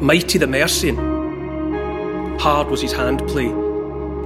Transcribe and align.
Mighty 0.00 0.38
the 0.38 0.46
Mercian. 0.46 0.96
Hard 2.38 2.70
was 2.70 2.80
his 2.80 2.92
handplay, 2.92 3.50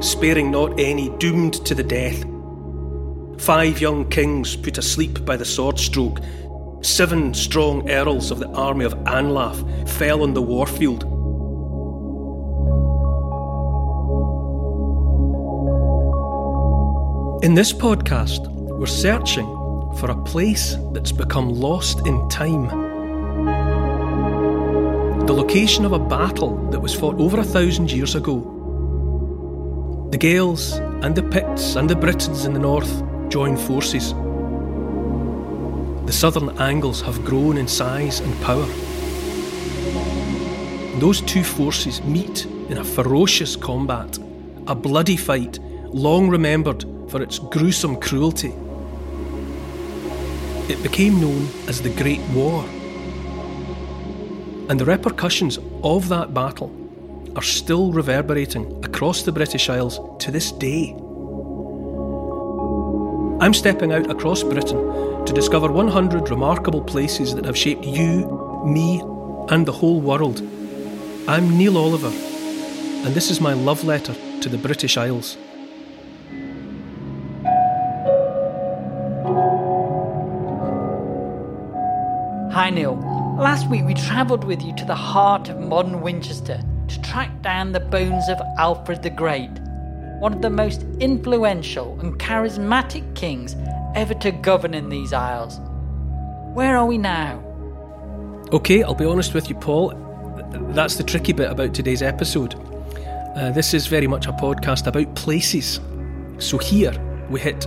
sparing 0.04 0.50
not 0.50 0.78
any 0.78 1.08
doomed 1.16 1.64
to 1.64 1.74
the 1.74 1.82
death. 1.82 2.22
Five 3.40 3.80
young 3.80 4.06
kings 4.10 4.54
put 4.54 4.76
asleep 4.76 5.24
by 5.24 5.38
the 5.38 5.46
sword 5.46 5.78
stroke. 5.78 6.20
Seven 6.82 7.32
strong 7.32 7.88
earls 7.90 8.30
of 8.30 8.38
the 8.38 8.48
army 8.48 8.84
of 8.84 8.92
Anlaf 9.04 9.88
fell 9.88 10.22
on 10.22 10.34
the 10.34 10.42
warfield. 10.42 11.04
In 17.42 17.54
this 17.54 17.72
podcast, 17.72 18.46
we're 18.78 18.84
searching 18.84 19.46
for 19.96 20.10
a 20.10 20.22
place 20.24 20.76
that's 20.92 21.12
become 21.12 21.48
lost 21.48 22.06
in 22.06 22.28
time. 22.28 22.81
The 25.32 25.38
location 25.38 25.86
of 25.86 25.92
a 25.92 25.98
battle 25.98 26.58
that 26.72 26.78
was 26.78 26.94
fought 26.94 27.18
over 27.18 27.40
a 27.40 27.42
thousand 27.42 27.90
years 27.90 28.14
ago. 28.14 28.38
The 30.10 30.18
Gaels 30.18 30.74
and 31.02 31.16
the 31.16 31.22
Picts 31.22 31.74
and 31.74 31.88
the 31.88 31.96
Britons 31.96 32.44
in 32.44 32.52
the 32.52 32.58
north 32.58 33.02
join 33.30 33.56
forces. 33.56 34.12
The 36.04 36.12
southern 36.12 36.50
Angles 36.58 37.00
have 37.00 37.24
grown 37.24 37.56
in 37.56 37.66
size 37.66 38.20
and 38.20 38.38
power. 38.42 38.66
Those 41.00 41.22
two 41.22 41.42
forces 41.42 42.04
meet 42.04 42.44
in 42.68 42.76
a 42.76 42.84
ferocious 42.84 43.56
combat, 43.56 44.18
a 44.66 44.74
bloody 44.74 45.16
fight 45.16 45.58
long 45.94 46.28
remembered 46.28 46.84
for 47.08 47.22
its 47.22 47.38
gruesome 47.38 47.96
cruelty. 47.96 48.52
It 50.68 50.82
became 50.82 51.22
known 51.22 51.48
as 51.68 51.80
the 51.80 51.88
Great 51.88 52.20
War. 52.34 52.66
And 54.68 54.80
the 54.80 54.84
repercussions 54.84 55.58
of 55.82 56.08
that 56.08 56.32
battle 56.32 56.70
are 57.36 57.42
still 57.42 57.92
reverberating 57.92 58.84
across 58.84 59.22
the 59.22 59.32
British 59.32 59.68
Isles 59.68 60.00
to 60.20 60.30
this 60.30 60.52
day. 60.52 60.94
I'm 63.40 63.54
stepping 63.54 63.92
out 63.92 64.08
across 64.08 64.42
Britain 64.42 65.24
to 65.26 65.32
discover 65.32 65.70
100 65.72 66.30
remarkable 66.30 66.80
places 66.80 67.34
that 67.34 67.44
have 67.44 67.56
shaped 67.56 67.84
you, 67.84 68.62
me, 68.64 69.00
and 69.48 69.66
the 69.66 69.72
whole 69.72 70.00
world. 70.00 70.40
I'm 71.26 71.58
Neil 71.58 71.76
Oliver, 71.76 72.12
and 73.04 73.14
this 73.14 73.30
is 73.30 73.40
my 73.40 73.52
love 73.52 73.82
letter 73.84 74.14
to 74.42 74.48
the 74.48 74.58
British 74.58 74.96
Isles. 74.96 75.36
Hi 82.52 82.70
Neil. 82.70 83.01
Last 83.42 83.68
week 83.68 83.84
we 83.84 83.94
travelled 83.94 84.44
with 84.44 84.62
you 84.62 84.72
to 84.76 84.84
the 84.84 84.94
heart 84.94 85.48
of 85.48 85.58
modern 85.58 86.00
Winchester 86.00 86.62
to 86.86 87.02
track 87.02 87.42
down 87.42 87.72
the 87.72 87.80
bones 87.80 88.28
of 88.28 88.40
Alfred 88.56 89.02
the 89.02 89.10
Great 89.10 89.50
one 90.20 90.32
of 90.32 90.42
the 90.42 90.48
most 90.48 90.86
influential 91.00 91.98
and 91.98 92.16
charismatic 92.20 93.16
kings 93.16 93.56
ever 93.96 94.14
to 94.14 94.30
govern 94.30 94.74
in 94.74 94.88
these 94.90 95.12
isles. 95.12 95.58
Where 96.54 96.76
are 96.76 96.86
we 96.86 96.98
now? 96.98 97.42
Okay, 98.52 98.84
I'll 98.84 98.94
be 98.94 99.06
honest 99.06 99.34
with 99.34 99.48
you, 99.48 99.56
Paul. 99.56 99.92
That's 100.72 100.94
the 100.94 101.02
tricky 101.02 101.32
bit 101.32 101.50
about 101.50 101.74
today's 101.74 102.00
episode. 102.00 102.54
Uh, 103.34 103.50
this 103.50 103.74
is 103.74 103.88
very 103.88 104.06
much 104.06 104.28
a 104.28 104.32
podcast 104.32 104.86
about 104.86 105.16
places. 105.16 105.80
So 106.38 106.58
here 106.58 106.92
we 107.28 107.40
hit 107.40 107.64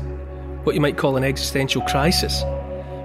what 0.64 0.74
you 0.74 0.80
might 0.80 0.96
call 0.98 1.18
an 1.18 1.26
existential 1.26 1.82
crisis, 1.82 2.44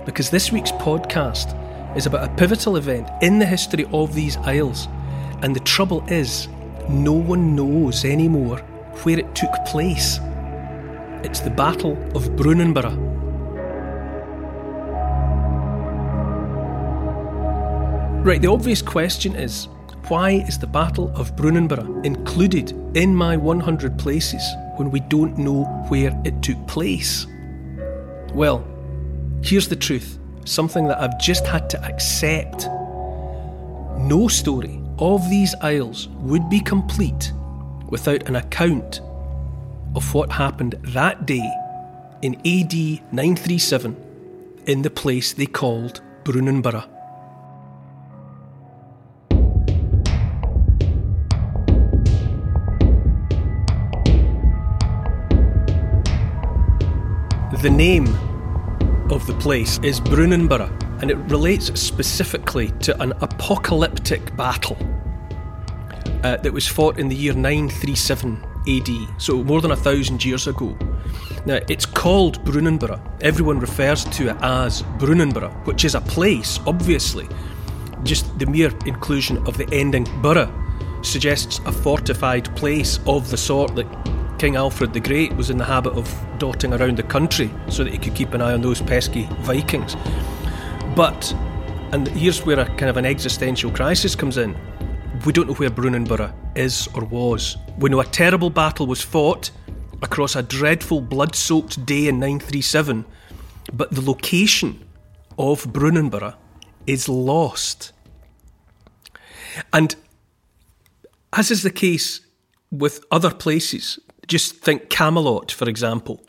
because 0.07 0.31
this 0.31 0.53
week's 0.53 0.71
podcast 0.71 1.57
is 1.97 2.07
about 2.07 2.29
a 2.29 2.35
pivotal 2.35 2.77
event 2.77 3.09
in 3.23 3.39
the 3.39 3.47
history 3.47 3.87
of 3.93 4.15
these 4.15 4.37
isles. 4.39 4.89
And 5.43 5.55
the 5.55 5.61
trouble 5.61 6.05
is, 6.09 6.49
no 6.89 7.13
one 7.13 7.57
knows 7.57 8.05
anymore 8.05 8.59
where 9.03 9.19
it 9.19 9.35
took 9.35 9.53
place. 9.67 10.19
It's 11.25 11.41
the 11.41 11.51
Battle 11.51 11.93
of 12.15 12.31
Brunanburh. 12.37 12.97
Right, 18.25 18.41
the 18.41 18.51
obvious 18.51 18.83
question 18.83 19.35
is 19.35 19.69
why 20.09 20.31
is 20.49 20.59
the 20.59 20.67
Battle 20.67 21.11
of 21.17 21.35
Brunanburh 21.37 22.05
included 22.05 22.73
in 22.97 23.15
my 23.15 23.37
100 23.37 23.99
places 23.99 24.43
when 24.77 24.91
we 24.91 25.01
don't 25.01 25.39
know 25.39 25.65
where 25.89 26.13
it 26.25 26.43
took 26.43 26.67
place? 26.67 27.27
Well, 28.35 28.65
here's 29.43 29.69
the 29.69 29.77
truth 29.77 30.20
something 30.45 30.87
that 30.89 31.01
I've 31.01 31.19
just 31.19 31.47
had 31.47 31.69
to 31.71 31.85
accept. 31.85 32.67
No 33.99 34.29
story 34.29 34.81
of 34.99 35.29
these 35.31 35.55
isles 35.61 36.09
would 36.21 36.49
be 36.49 36.61
complete 36.61 37.33
without 37.89 38.29
an 38.29 38.37
account 38.37 39.01
of 39.95 40.15
what 40.15 40.31
happened 40.33 40.77
that 40.83 41.27
day 41.27 41.51
in 42.23 42.35
AD 42.47 42.75
937 43.13 43.97
in 44.67 44.83
the 44.83 44.91
place 44.91 45.33
they 45.33 45.47
called 45.47 46.01
Brunanburh. 46.25 46.87
The 57.63 57.69
name 57.69 58.07
of 59.11 59.27
the 59.27 59.35
place 59.35 59.79
is 59.83 60.01
Brunanburh, 60.01 60.71
and 61.03 61.11
it 61.11 61.17
relates 61.29 61.67
specifically 61.81 62.71
to 62.83 63.01
an 63.03 63.13
apocalyptic 63.21 64.35
battle 64.37 64.77
uh, 66.23 66.37
that 66.37 66.53
was 66.53 66.67
fought 66.67 66.99
in 66.99 67.09
the 67.09 67.17
year 67.17 67.33
937 67.33 68.43
AD, 68.69 69.21
so 69.21 69.43
more 69.43 69.61
than 69.61 69.73
a 69.73 69.77
thousand 69.77 70.25
years 70.25 70.47
ago. 70.47 70.77
Now, 71.45 71.59
it's 71.69 71.87
called 71.87 72.45
Brunanburh. 72.45 73.01
Everyone 73.23 73.59
refers 73.59 74.05
to 74.05 74.29
it 74.29 74.37
as 74.43 74.83
Brunanburh, 74.99 75.67
which 75.67 75.85
is 75.85 75.95
a 75.95 76.01
place, 76.01 76.61
obviously. 76.67 77.29
Just 78.03 78.39
the 78.39 78.47
mere 78.47 78.73
inclusion 78.87 79.39
of 79.47 79.57
the 79.59 79.69
ending 79.73 80.07
burh 80.23 80.51
suggests 81.03 81.61
a 81.67 81.73
fortified 81.73 82.55
place 82.57 83.01
of 83.07 83.31
the 83.31 83.37
sort 83.37 83.75
that 83.75 83.87
King 84.41 84.57
Alfred 84.57 84.95
the 84.95 85.01
Great 85.01 85.37
was 85.37 85.51
in 85.51 85.59
the 85.59 85.67
habit 85.67 85.93
of 85.93 86.11
dotting 86.39 86.73
around 86.73 86.97
the 86.97 87.03
country 87.03 87.51
so 87.69 87.85
that 87.85 87.93
he 87.93 87.99
could 87.99 88.15
keep 88.15 88.33
an 88.33 88.41
eye 88.41 88.55
on 88.55 88.63
those 88.63 88.81
pesky 88.81 89.29
Vikings. 89.41 89.97
But, 90.97 91.35
and 91.93 92.09
here's 92.09 92.47
where 92.47 92.59
a 92.59 92.65
kind 92.65 92.89
of 92.89 92.97
an 92.97 93.05
existential 93.05 93.71
crisis 93.71 94.15
comes 94.15 94.39
in 94.39 94.57
we 95.27 95.35
don't 95.35 95.47
know 95.47 95.53
where 95.53 95.69
Brunanburh 95.69 96.33
is 96.57 96.89
or 96.95 97.05
was. 97.05 97.59
We 97.79 97.91
know 97.91 98.01
a 98.01 98.07
terrible 98.07 98.49
battle 98.49 98.87
was 98.87 99.03
fought 99.03 99.51
across 100.01 100.35
a 100.35 100.43
dreadful 100.43 101.03
blood 101.03 101.35
soaked 101.35 101.85
day 101.85 102.09
in 102.09 102.19
937, 102.19 103.05
but 103.75 103.91
the 103.91 104.01
location 104.01 104.83
of 105.39 105.65
Brunanburh 105.67 106.35
is 106.87 107.11
lost. 107.11 107.93
And 109.71 109.95
as 111.35 111.51
is 111.51 111.63
the 111.63 111.71
case 111.71 112.21
with 112.71 113.05
other 113.11 113.35
places, 113.35 113.99
just 114.31 114.59
think 114.59 114.89
Camelot, 114.89 115.51
for 115.51 115.69
example, 115.69 116.25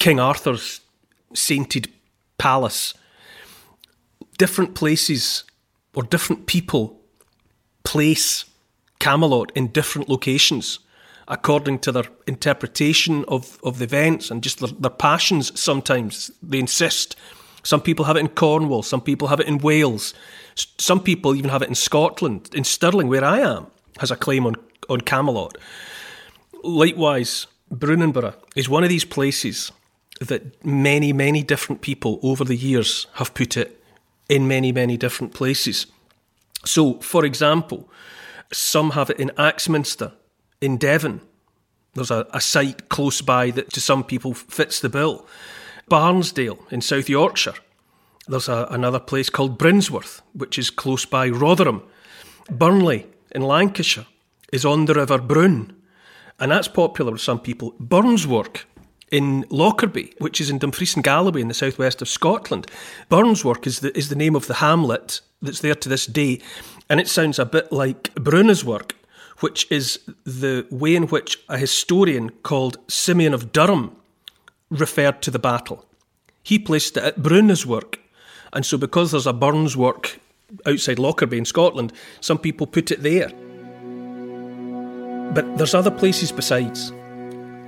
King 0.00 0.18
Arthur's 0.18 0.80
sainted 1.32 1.88
palace. 2.36 2.94
Different 4.38 4.74
places 4.74 5.44
or 5.94 6.02
different 6.02 6.46
people 6.46 7.00
place 7.84 8.44
Camelot 8.98 9.52
in 9.54 9.68
different 9.68 10.08
locations 10.08 10.80
according 11.28 11.78
to 11.78 11.92
their 11.92 12.06
interpretation 12.26 13.24
of, 13.28 13.58
of 13.62 13.78
the 13.78 13.84
events 13.84 14.28
and 14.28 14.42
just 14.42 14.58
their, 14.58 14.70
their 14.70 14.90
passions 14.90 15.58
sometimes. 15.58 16.32
They 16.42 16.58
insist. 16.58 17.14
Some 17.62 17.80
people 17.80 18.04
have 18.06 18.16
it 18.16 18.20
in 18.20 18.28
Cornwall, 18.30 18.82
some 18.82 19.00
people 19.00 19.28
have 19.28 19.38
it 19.38 19.46
in 19.46 19.58
Wales, 19.58 20.12
some 20.56 21.00
people 21.00 21.36
even 21.36 21.50
have 21.50 21.62
it 21.62 21.68
in 21.68 21.76
Scotland. 21.76 22.50
In 22.52 22.64
Stirling, 22.64 23.06
where 23.06 23.24
I 23.24 23.38
am, 23.38 23.68
has 23.98 24.10
a 24.10 24.16
claim 24.16 24.44
on, 24.44 24.56
on 24.88 25.02
Camelot. 25.02 25.56
Likewise, 26.62 27.46
Brunanburh 27.70 28.34
is 28.54 28.68
one 28.68 28.84
of 28.84 28.88
these 28.88 29.04
places 29.04 29.72
that 30.20 30.64
many, 30.64 31.12
many 31.12 31.42
different 31.42 31.80
people 31.80 32.20
over 32.22 32.44
the 32.44 32.56
years 32.56 33.06
have 33.14 33.34
put 33.34 33.56
it 33.56 33.82
in 34.28 34.46
many, 34.46 34.72
many 34.72 34.96
different 34.96 35.34
places. 35.34 35.86
So, 36.64 37.00
for 37.00 37.24
example, 37.24 37.88
some 38.52 38.90
have 38.90 39.10
it 39.10 39.18
in 39.18 39.32
Axminster 39.36 40.12
in 40.60 40.76
Devon. 40.76 41.20
There's 41.94 42.10
a, 42.10 42.26
a 42.32 42.40
site 42.40 42.88
close 42.88 43.20
by 43.20 43.50
that 43.50 43.72
to 43.72 43.80
some 43.80 44.04
people 44.04 44.34
fits 44.34 44.80
the 44.80 44.88
bill. 44.88 45.26
Barnsdale 45.90 46.58
in 46.70 46.80
South 46.80 47.08
Yorkshire. 47.08 47.54
There's 48.28 48.48
a, 48.48 48.68
another 48.70 49.00
place 49.00 49.28
called 49.28 49.58
Brinsworth, 49.58 50.22
which 50.32 50.58
is 50.58 50.70
close 50.70 51.04
by 51.04 51.28
Rotherham. 51.28 51.82
Burnley 52.50 53.06
in 53.32 53.42
Lancashire 53.42 54.06
is 54.52 54.64
on 54.64 54.84
the 54.84 54.94
River 54.94 55.18
Brun, 55.18 55.74
and 56.38 56.50
that's 56.50 56.68
popular 56.68 57.12
with 57.12 57.20
some 57.20 57.40
people. 57.40 57.74
Burnswork 57.78 58.66
in 59.10 59.44
Lockerbie, 59.50 60.14
which 60.18 60.40
is 60.40 60.50
in 60.50 60.58
Dumfries 60.58 60.94
and 60.94 61.04
Galloway 61.04 61.42
in 61.42 61.48
the 61.48 61.54
southwest 61.54 62.00
of 62.00 62.08
Scotland. 62.08 62.66
Burnswork 63.08 63.66
is 63.66 63.80
the, 63.80 63.96
is 63.96 64.08
the 64.08 64.16
name 64.16 64.34
of 64.34 64.46
the 64.46 64.54
hamlet 64.54 65.20
that's 65.42 65.60
there 65.60 65.74
to 65.74 65.88
this 65.88 66.06
day, 66.06 66.40
and 66.88 66.98
it 66.98 67.08
sounds 67.08 67.38
a 67.38 67.44
bit 67.44 67.70
like 67.70 68.14
Brunaswork, 68.14 68.94
which 69.40 69.70
is 69.70 70.00
the 70.24 70.66
way 70.70 70.96
in 70.96 71.08
which 71.08 71.38
a 71.48 71.58
historian 71.58 72.30
called 72.42 72.78
Simeon 72.88 73.34
of 73.34 73.52
Durham 73.52 73.94
referred 74.70 75.20
to 75.22 75.30
the 75.30 75.38
battle. 75.38 75.84
He 76.42 76.58
placed 76.58 76.96
it 76.96 77.04
at 77.04 77.22
Brunaswork, 77.22 78.00
and 78.52 78.64
so 78.64 78.78
because 78.78 79.10
there's 79.10 79.26
a 79.26 79.32
Burnswork 79.32 80.18
outside 80.66 80.98
Lockerbie 80.98 81.38
in 81.38 81.44
Scotland, 81.44 81.92
some 82.20 82.38
people 82.38 82.66
put 82.66 82.90
it 82.90 83.02
there. 83.02 83.30
But 85.32 85.56
there's 85.56 85.74
other 85.74 85.90
places 85.90 86.32
besides. 86.32 86.92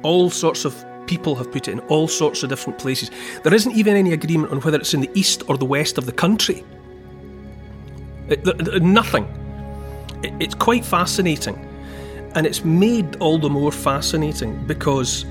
All 0.03 0.31
sorts 0.31 0.65
of 0.65 0.85
people 1.07 1.35
have 1.35 1.51
put 1.51 1.69
it 1.69 1.73
in 1.73 1.81
all 1.81 2.09
sorts 2.09 2.43
of 2.43 2.49
different 2.49 2.79
places. 2.79 3.11
There 3.43 3.55
isn't 3.55 3.73
even 3.73 3.97
any 3.97 4.13
agreement 4.13 4.53
on 4.53 4.61
whether 4.61 4.79
it's 4.79 4.95
in 4.95 5.01
the 5.01 5.11
east 5.15 5.43
or 5.49 5.57
the 5.57 5.65
west 5.65 5.99
of 5.99 6.07
the 6.07 6.13
country. 6.13 6.65
It, 8.29 8.83
nothing. 8.83 9.25
It, 10.23 10.33
it's 10.41 10.55
quite 10.55 10.85
fascinating. 10.85 11.57
And 12.35 12.47
it's 12.47 12.65
made 12.65 13.17
all 13.17 13.39
the 13.39 13.51
more 13.51 13.71
fascinating 13.71 14.67
because 14.67 15.25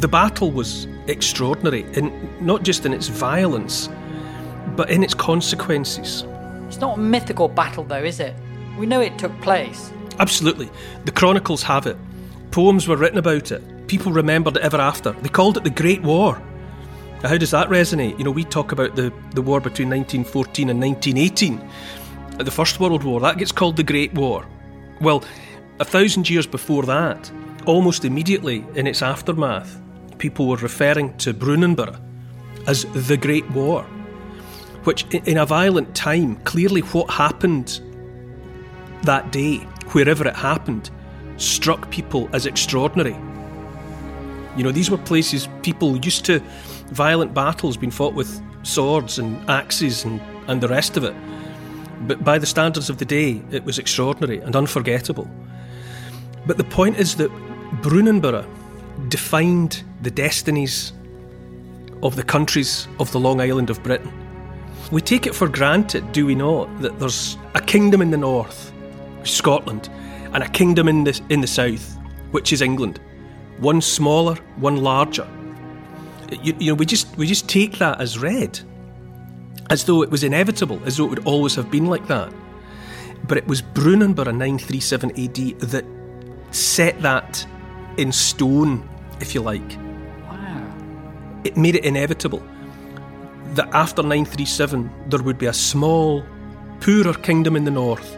the 0.00 0.08
battle 0.08 0.50
was 0.50 0.86
extraordinary, 1.06 1.84
in, 1.94 2.30
not 2.40 2.62
just 2.62 2.84
in 2.84 2.92
its 2.92 3.08
violence, 3.08 3.88
but 4.76 4.90
in 4.90 5.02
its 5.02 5.14
consequences. 5.14 6.24
It's 6.66 6.78
not 6.78 6.98
a 6.98 7.00
mythical 7.00 7.48
battle, 7.48 7.84
though, 7.84 8.02
is 8.02 8.20
it? 8.20 8.34
We 8.78 8.86
know 8.86 9.00
it 9.00 9.18
took 9.18 9.38
place. 9.40 9.92
Absolutely. 10.22 10.70
The 11.04 11.12
chronicles 11.12 11.62
have 11.64 11.86
it. 11.86 11.98
Poems 12.50 12.86
were 12.86 12.96
written 12.96 13.18
about 13.18 13.50
it 13.52 13.62
people 13.92 14.10
remembered 14.10 14.56
it 14.56 14.62
ever 14.62 14.78
after. 14.78 15.12
They 15.12 15.28
called 15.28 15.58
it 15.58 15.64
the 15.64 15.70
Great 15.70 16.00
War. 16.00 16.40
Now, 17.22 17.28
how 17.28 17.36
does 17.36 17.50
that 17.50 17.68
resonate? 17.68 18.16
You 18.18 18.24
know, 18.24 18.30
we 18.30 18.42
talk 18.42 18.72
about 18.72 18.96
the, 18.96 19.12
the 19.34 19.42
war 19.42 19.60
between 19.60 19.90
1914 19.90 20.70
and 20.70 20.80
1918, 20.80 21.68
the 22.38 22.50
First 22.50 22.80
World 22.80 23.04
War. 23.04 23.20
That 23.20 23.36
gets 23.36 23.52
called 23.52 23.76
the 23.76 23.82
Great 23.82 24.14
War. 24.14 24.46
Well, 25.02 25.22
a 25.78 25.84
thousand 25.84 26.30
years 26.30 26.46
before 26.46 26.84
that, 26.84 27.30
almost 27.66 28.06
immediately 28.06 28.64
in 28.74 28.86
its 28.86 29.02
aftermath, 29.02 29.78
people 30.16 30.48
were 30.48 30.56
referring 30.56 31.14
to 31.18 31.34
Brunanburh 31.34 32.00
as 32.66 32.86
the 32.94 33.18
Great 33.18 33.48
War, 33.50 33.82
which 34.84 35.04
in 35.12 35.36
a 35.36 35.44
violent 35.44 35.94
time, 35.94 36.36
clearly 36.44 36.80
what 36.80 37.10
happened 37.10 37.78
that 39.02 39.30
day, 39.32 39.66
wherever 39.94 40.26
it 40.26 40.36
happened, 40.36 40.90
struck 41.36 41.90
people 41.90 42.28
as 42.32 42.46
extraordinary. 42.46 43.16
You 44.56 44.64
know, 44.64 44.72
these 44.72 44.90
were 44.90 44.98
places 44.98 45.48
people 45.62 45.96
used 46.04 46.24
to 46.26 46.40
violent 46.90 47.32
battles 47.32 47.76
being 47.76 47.90
fought 47.90 48.14
with 48.14 48.40
swords 48.62 49.18
and 49.18 49.48
axes 49.48 50.04
and, 50.04 50.20
and 50.46 50.60
the 50.60 50.68
rest 50.68 50.96
of 50.96 51.04
it. 51.04 51.14
But 52.06 52.24
by 52.24 52.38
the 52.38 52.46
standards 52.46 52.90
of 52.90 52.98
the 52.98 53.04
day, 53.04 53.42
it 53.50 53.64
was 53.64 53.78
extraordinary 53.78 54.38
and 54.38 54.54
unforgettable. 54.56 55.30
But 56.46 56.56
the 56.56 56.64
point 56.64 56.98
is 56.98 57.16
that 57.16 57.30
Brunanburh 57.80 58.46
defined 59.08 59.84
the 60.02 60.10
destinies 60.10 60.92
of 62.02 62.16
the 62.16 62.22
countries 62.22 62.88
of 62.98 63.10
the 63.12 63.20
Long 63.20 63.40
Island 63.40 63.70
of 63.70 63.82
Britain. 63.82 64.12
We 64.90 65.00
take 65.00 65.26
it 65.26 65.34
for 65.34 65.48
granted, 65.48 66.12
do 66.12 66.26
we 66.26 66.34
not, 66.34 66.68
that 66.80 66.98
there's 66.98 67.38
a 67.54 67.60
kingdom 67.60 68.02
in 68.02 68.10
the 68.10 68.16
north, 68.16 68.71
Scotland, 69.24 69.88
and 70.32 70.42
a 70.42 70.48
kingdom 70.48 70.88
in 70.88 71.04
the, 71.04 71.20
in 71.28 71.40
the 71.40 71.46
south, 71.46 71.96
which 72.30 72.52
is 72.52 72.62
England 72.62 73.00
one 73.62 73.80
smaller, 73.80 74.34
one 74.56 74.76
larger. 74.76 75.26
You, 76.42 76.54
you 76.58 76.72
know, 76.72 76.74
we 76.74 76.86
just 76.86 77.16
we 77.16 77.26
just 77.26 77.48
take 77.48 77.78
that 77.78 78.00
as 78.00 78.18
read, 78.18 78.58
as 79.70 79.84
though 79.84 80.02
it 80.02 80.10
was 80.10 80.24
inevitable, 80.24 80.80
as 80.84 80.96
though 80.96 81.04
it 81.04 81.10
would 81.10 81.26
always 81.26 81.54
have 81.54 81.70
been 81.70 81.86
like 81.86 82.06
that. 82.08 82.32
But 83.28 83.38
it 83.38 83.46
was 83.46 83.62
Brunanburh 83.62 84.28
in 84.28 84.38
937 84.38 85.10
AD 85.10 85.60
that 85.70 85.84
set 86.50 87.00
that 87.02 87.46
in 87.98 88.10
stone, 88.10 88.88
if 89.20 89.34
you 89.34 89.42
like. 89.42 89.78
Wow. 90.28 91.40
It 91.44 91.56
made 91.56 91.76
it 91.76 91.84
inevitable 91.84 92.42
that 93.54 93.68
after 93.74 94.02
937 94.02 94.90
there 95.08 95.22
would 95.22 95.38
be 95.38 95.46
a 95.46 95.52
small, 95.52 96.24
poorer 96.80 97.14
kingdom 97.14 97.54
in 97.54 97.64
the 97.64 97.70
north 97.70 98.16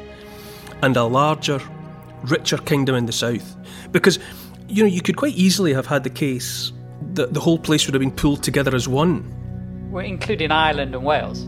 and 0.84 0.96
a 0.96 1.04
larger, 1.04 1.60
richer 2.24 2.58
kingdom 2.58 2.94
in 2.94 3.06
the 3.06 3.12
south. 3.12 3.56
Because 3.90 4.18
you 4.68 4.82
know, 4.82 4.88
you 4.88 5.02
could 5.02 5.16
quite 5.16 5.34
easily 5.34 5.72
have 5.72 5.86
had 5.86 6.04
the 6.04 6.10
case 6.10 6.72
that 7.14 7.34
the 7.34 7.40
whole 7.40 7.58
place 7.58 7.86
would 7.86 7.94
have 7.94 8.00
been 8.00 8.10
pulled 8.10 8.42
together 8.42 8.74
as 8.74 8.88
one. 8.88 9.30
We're 9.90 10.02
including 10.02 10.50
Ireland 10.50 10.94
and 10.94 11.04
Wales. 11.04 11.46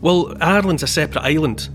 Well, 0.00 0.36
Ireland's 0.40 0.82
a 0.82 0.86
separate 0.86 1.22
island. 1.22 1.68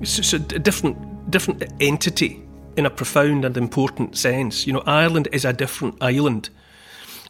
It's, 0.00 0.18
it's 0.18 0.32
a 0.32 0.38
different, 0.38 1.30
different 1.30 1.62
entity 1.80 2.42
in 2.76 2.86
a 2.86 2.90
profound 2.90 3.44
and 3.44 3.56
important 3.56 4.16
sense. 4.16 4.66
You 4.66 4.72
know, 4.72 4.82
Ireland 4.86 5.28
is 5.32 5.44
a 5.44 5.52
different 5.52 5.96
island. 6.00 6.50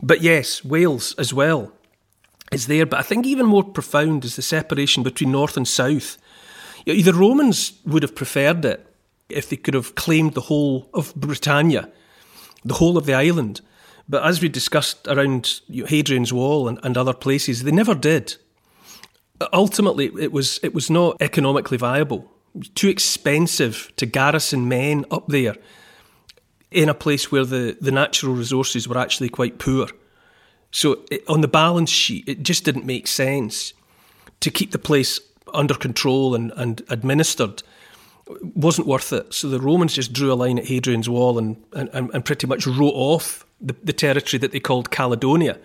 But 0.03 0.23
yes, 0.23 0.65
Wales 0.65 1.15
as 1.19 1.35
well 1.35 1.73
is 2.53 2.67
there. 2.67 2.87
But 2.87 3.01
I 3.01 3.03
think 3.03 3.27
even 3.27 3.47
more 3.47 3.65
profound 3.65 4.25
is 4.25 4.37
the 4.37 4.43
separation 4.43 5.03
between 5.03 5.33
North 5.33 5.57
and 5.57 5.67
South. 5.67 6.17
The 6.87 7.13
Romans 7.15 7.73
would 7.85 8.03
have 8.03 8.15
preferred 8.15 8.65
it 8.65 8.87
if 9.29 9.49
they 9.49 9.57
could 9.57 9.75
have 9.75 9.95
claimed 9.95 10.35
the 10.35 10.41
whole 10.43 10.89
of 10.93 11.15
Britannia, 11.15 11.91
the 12.65 12.75
whole 12.75 12.99
of 12.99 13.07
the 13.07 13.15
island. 13.15 13.61
But 14.09 14.25
as 14.25 14.43
we 14.43 14.49
discussed 14.49 15.07
around 15.07 15.61
Hadrian's 15.69 16.33
Wall 16.33 16.67
and, 16.69 16.79
and 16.83 16.97
other 16.97 17.15
places, 17.15 17.63
they 17.63 17.71
never 17.71 17.95
did. 17.95 18.37
Ultimately, 19.53 20.11
it 20.21 20.33
was 20.33 20.59
it 20.63 20.75
was 20.75 20.91
not 20.91 21.17
economically 21.21 21.79
viable. 21.79 22.31
Too 22.75 22.89
expensive 22.89 23.93
to 23.97 24.07
garrison 24.07 24.69
men 24.69 25.05
up 25.11 25.29
there 25.29 25.55
in 26.71 26.89
a 26.89 26.95
place 26.95 27.31
where 27.31 27.45
the, 27.45 27.77
the 27.81 27.93
natural 27.93 28.35
resources 28.35 28.89
were 28.89 28.99
actually 28.99 29.29
quite 29.29 29.59
poor. 29.59 29.89
So, 30.73 31.05
it, 31.11 31.23
on 31.29 31.41
the 31.41 31.49
balance 31.49 31.91
sheet, 31.91 32.29
it 32.29 32.43
just 32.43 32.65
didn't 32.65 32.85
make 32.85 33.07
sense 33.07 33.73
to 34.41 34.51
keep 34.51 34.73
the 34.73 34.79
place 34.79 35.21
under 35.55 35.75
control 35.75 36.35
and, 36.35 36.53
and 36.57 36.83
administered 36.89 37.63
wasn't 38.55 38.87
worth 38.87 39.13
it. 39.13 39.33
So 39.35 39.49
the 39.49 39.61
Romans 39.61 39.95
just 39.95 40.13
drew 40.13 40.33
a 40.33 40.35
line 40.35 40.59
at 40.59 40.67
Hadrian's 40.67 41.09
Wall 41.09 41.39
and, 41.39 41.57
and, 41.73 41.89
and 41.93 42.25
pretty 42.25 42.47
much 42.47 42.67
wrote 42.67 42.95
off 42.95 43.45
the, 43.61 43.75
the 43.83 43.93
territory 43.93 44.39
that 44.39 44.53
they 44.53 44.61
called 44.61 44.91
Caledonia. 44.91 45.59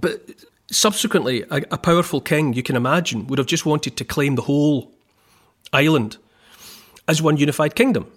But 0.00 0.22
subsequently, 0.70 1.42
a, 1.50 1.62
a 1.70 1.78
powerful 1.78 2.20
king, 2.20 2.52
you 2.52 2.62
can 2.62 2.76
imagine, 2.76 3.26
would 3.26 3.38
have 3.38 3.46
just 3.46 3.66
wanted 3.66 3.96
to 3.96 4.04
claim 4.04 4.34
the 4.34 4.42
whole 4.42 4.92
island 5.72 6.16
as 7.08 7.22
one 7.22 7.36
unified 7.36 7.74
kingdom. 7.74 8.10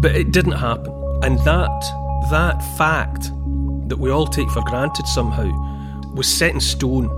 But 0.00 0.14
it 0.14 0.30
didn't 0.30 0.52
happen. 0.52 0.92
And 1.22 1.38
that, 1.40 1.80
that 2.30 2.62
fact 2.76 3.30
that 3.88 3.98
we 3.98 4.10
all 4.10 4.26
take 4.26 4.50
for 4.50 4.62
granted 4.62 5.06
somehow 5.06 5.50
was 6.14 6.26
set 6.26 6.52
in 6.52 6.60
stone 6.60 7.08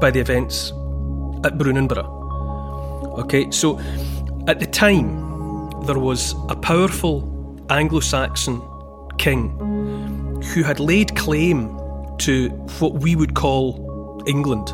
by 0.00 0.10
the 0.10 0.20
events 0.20 0.70
at 1.44 1.58
Brunanburh. 1.58 2.06
Okay, 3.20 3.50
so 3.50 3.78
at 4.46 4.60
the 4.60 4.66
time, 4.66 5.26
there 5.86 5.98
was 5.98 6.34
a 6.48 6.56
powerful 6.56 7.22
Anglo 7.70 8.00
Saxon 8.00 8.62
king 9.18 9.50
who 10.54 10.62
had 10.62 10.80
laid 10.80 11.16
claim 11.16 11.76
to 12.18 12.48
what 12.78 12.94
we 12.94 13.16
would 13.16 13.34
call 13.34 14.22
England. 14.26 14.72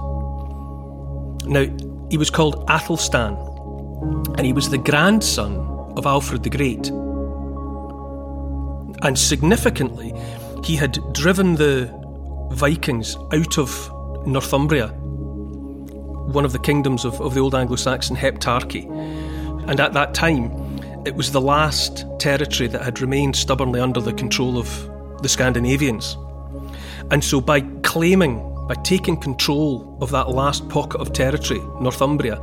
Now, 1.46 1.66
he 2.10 2.16
was 2.16 2.30
called 2.30 2.64
Athelstan, 2.68 3.36
and 4.36 4.46
he 4.46 4.52
was 4.52 4.70
the 4.70 4.78
grandson 4.78 5.56
of 5.96 6.06
Alfred 6.06 6.42
the 6.42 6.50
Great. 6.50 6.88
And 9.02 9.18
significantly, 9.18 10.12
he 10.64 10.76
had 10.76 10.98
driven 11.12 11.56
the 11.56 11.90
Vikings 12.52 13.16
out 13.32 13.58
of 13.58 13.90
Northumbria, 14.26 14.88
one 14.88 16.44
of 16.44 16.52
the 16.52 16.58
kingdoms 16.58 17.04
of, 17.04 17.20
of 17.20 17.34
the 17.34 17.40
old 17.40 17.54
Anglo 17.54 17.76
Saxon 17.76 18.16
Heptarchy. 18.16 18.84
And 19.68 19.78
at 19.78 19.92
that 19.92 20.14
time, 20.14 20.50
it 21.04 21.14
was 21.14 21.32
the 21.32 21.40
last 21.40 22.06
territory 22.18 22.66
that 22.68 22.82
had 22.82 23.00
remained 23.00 23.36
stubbornly 23.36 23.78
under 23.78 24.00
the 24.00 24.14
control 24.14 24.56
of 24.56 24.68
the 25.22 25.28
Scandinavians. 25.28 26.16
And 27.10 27.22
so, 27.22 27.42
by 27.42 27.60
claiming, 27.82 28.38
by 28.66 28.74
taking 28.84 29.18
control 29.18 29.98
of 30.00 30.10
that 30.12 30.30
last 30.30 30.66
pocket 30.70 30.98
of 30.98 31.12
territory, 31.12 31.60
Northumbria, 31.80 32.40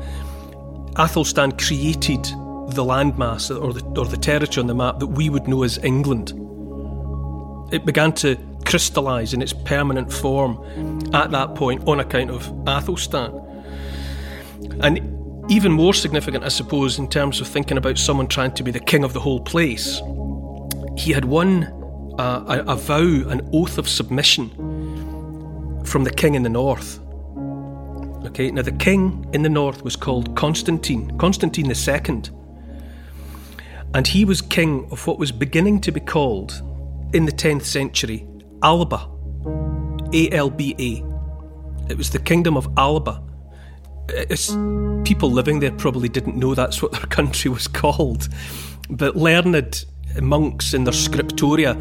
Athelstan 0.97 1.53
created 1.53 2.23
the 2.23 2.83
landmass 2.83 3.49
or 3.49 3.73
the, 3.73 3.83
or 3.99 4.05
the 4.05 4.17
territory 4.17 4.61
on 4.61 4.67
the 4.67 4.75
map 4.75 4.99
that 4.99 5.07
we 5.07 5.29
would 5.29 5.47
know 5.47 5.63
as 5.63 5.79
England. 5.79 6.33
It 7.71 7.85
began 7.85 8.13
to 8.13 8.37
crystallise 8.65 9.33
in 9.33 9.41
its 9.41 9.53
permanent 9.53 10.11
form 10.11 11.09
at 11.13 11.31
that 11.31 11.55
point 11.55 11.87
on 11.87 11.99
account 11.99 12.29
of 12.29 12.47
Athelstan. 12.67 13.31
And 14.81 15.51
even 15.51 15.71
more 15.71 15.93
significant, 15.93 16.43
I 16.43 16.49
suppose, 16.49 16.99
in 16.99 17.09
terms 17.09 17.41
of 17.41 17.47
thinking 17.47 17.77
about 17.77 17.97
someone 17.97 18.27
trying 18.27 18.53
to 18.53 18.63
be 18.63 18.71
the 18.71 18.79
king 18.79 19.03
of 19.03 19.13
the 19.13 19.19
whole 19.19 19.39
place, 19.39 20.01
he 20.97 21.11
had 21.11 21.25
won 21.25 21.63
a, 22.19 22.23
a, 22.23 22.63
a 22.73 22.75
vow, 22.75 23.29
an 23.29 23.49
oath 23.53 23.77
of 23.77 23.89
submission 23.89 24.49
from 25.83 26.03
the 26.03 26.11
king 26.11 26.35
in 26.35 26.43
the 26.43 26.49
north. 26.49 26.99
Okay, 28.25 28.51
now 28.51 28.61
the 28.61 28.71
king 28.71 29.27
in 29.33 29.41
the 29.41 29.49
north 29.49 29.83
was 29.83 29.95
called 29.95 30.35
Constantine, 30.35 31.17
Constantine 31.17 31.71
II. 31.71 32.21
And 33.93 34.07
he 34.07 34.23
was 34.23 34.41
king 34.41 34.87
of 34.91 35.05
what 35.07 35.19
was 35.19 35.31
beginning 35.31 35.81
to 35.81 35.91
be 35.91 35.99
called, 35.99 36.61
in 37.13 37.25
the 37.25 37.31
10th 37.31 37.63
century, 37.63 38.27
Alba. 38.63 39.09
A 40.13 40.29
L 40.31 40.49
B 40.49 40.75
A. 40.77 41.91
It 41.91 41.97
was 41.97 42.09
the 42.09 42.19
kingdom 42.19 42.57
of 42.57 42.67
Alba. 42.77 43.23
It's, 44.09 44.49
people 45.07 45.31
living 45.31 45.59
there 45.59 45.71
probably 45.71 46.09
didn't 46.09 46.35
know 46.35 46.53
that's 46.53 46.81
what 46.81 46.91
their 46.91 47.01
country 47.09 47.49
was 47.49 47.67
called. 47.67 48.27
But 48.89 49.15
learned 49.15 49.85
monks 50.21 50.73
in 50.73 50.83
their 50.83 50.93
scriptoria, 50.93 51.75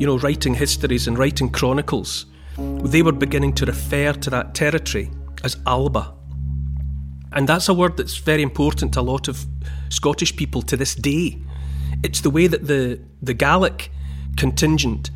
you 0.00 0.06
know, 0.06 0.16
writing 0.18 0.54
histories 0.54 1.06
and 1.06 1.18
writing 1.18 1.50
chronicles, 1.50 2.26
they 2.56 3.02
were 3.02 3.12
beginning 3.12 3.52
to 3.54 3.66
refer 3.66 4.12
to 4.12 4.30
that 4.30 4.54
territory 4.54 5.10
as 5.42 5.58
Alba. 5.66 6.14
And 7.32 7.48
that's 7.48 7.68
a 7.68 7.74
word 7.74 7.96
that's 7.96 8.16
very 8.16 8.42
important 8.42 8.94
to 8.94 9.00
a 9.00 9.02
lot 9.02 9.28
of 9.28 9.44
Scottish 9.88 10.36
people 10.36 10.62
to 10.62 10.76
this 10.76 10.94
day. 10.94 11.38
It's 12.02 12.20
the 12.20 12.30
way 12.30 12.46
that 12.46 12.66
the, 12.66 13.00
the 13.22 13.34
Gaelic 13.34 13.90
contingent 14.36 15.10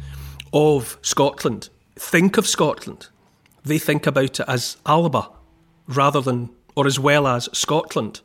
of 0.52 0.98
Scotland 1.02 1.68
think 1.98 2.36
of 2.36 2.46
Scotland. 2.46 3.08
They 3.64 3.78
think 3.78 4.06
about 4.06 4.40
it 4.40 4.48
as 4.48 4.76
Alba 4.86 5.28
rather 5.86 6.20
than, 6.20 6.50
or 6.76 6.86
as 6.86 6.98
well 6.98 7.26
as, 7.26 7.48
Scotland. 7.52 8.20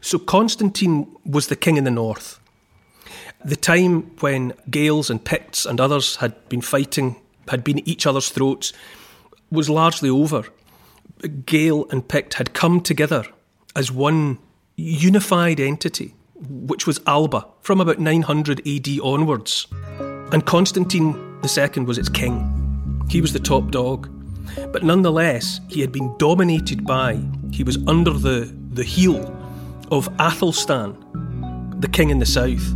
So 0.00 0.18
Constantine 0.18 1.16
was 1.24 1.48
the 1.48 1.56
king 1.56 1.76
in 1.76 1.84
the 1.84 1.90
north. 1.90 2.38
The 3.44 3.56
time 3.56 4.02
when 4.20 4.52
Gaels 4.70 5.10
and 5.10 5.24
Picts 5.24 5.66
and 5.66 5.80
others 5.80 6.16
had 6.16 6.48
been 6.48 6.60
fighting, 6.60 7.16
had 7.48 7.64
been 7.64 7.78
at 7.78 7.88
each 7.88 8.06
other's 8.06 8.30
throats, 8.30 8.72
was 9.50 9.68
largely 9.68 10.10
over. 10.10 10.44
Gael 11.46 11.86
and 11.90 12.06
Pict 12.06 12.34
had 12.34 12.54
come 12.54 12.80
together 12.80 13.24
as 13.74 13.90
one 13.90 14.38
unified 14.76 15.58
entity, 15.58 16.14
which 16.40 16.86
was 16.86 17.00
Alba, 17.06 17.46
from 17.62 17.80
about 17.80 17.98
900 17.98 18.66
AD 18.66 19.00
onwards. 19.02 19.66
And 20.32 20.44
Constantine 20.46 21.14
II 21.44 21.84
was 21.84 21.98
its 21.98 22.08
king. 22.08 23.04
He 23.08 23.20
was 23.20 23.32
the 23.32 23.38
top 23.38 23.70
dog. 23.70 24.08
But 24.72 24.82
nonetheless, 24.82 25.60
he 25.68 25.80
had 25.80 25.92
been 25.92 26.14
dominated 26.18 26.86
by, 26.86 27.20
he 27.52 27.64
was 27.64 27.78
under 27.86 28.12
the, 28.12 28.54
the 28.72 28.84
heel 28.84 29.34
of 29.90 30.08
Athelstan, 30.18 30.96
the 31.80 31.88
king 31.88 32.10
in 32.10 32.18
the 32.18 32.26
south. 32.26 32.74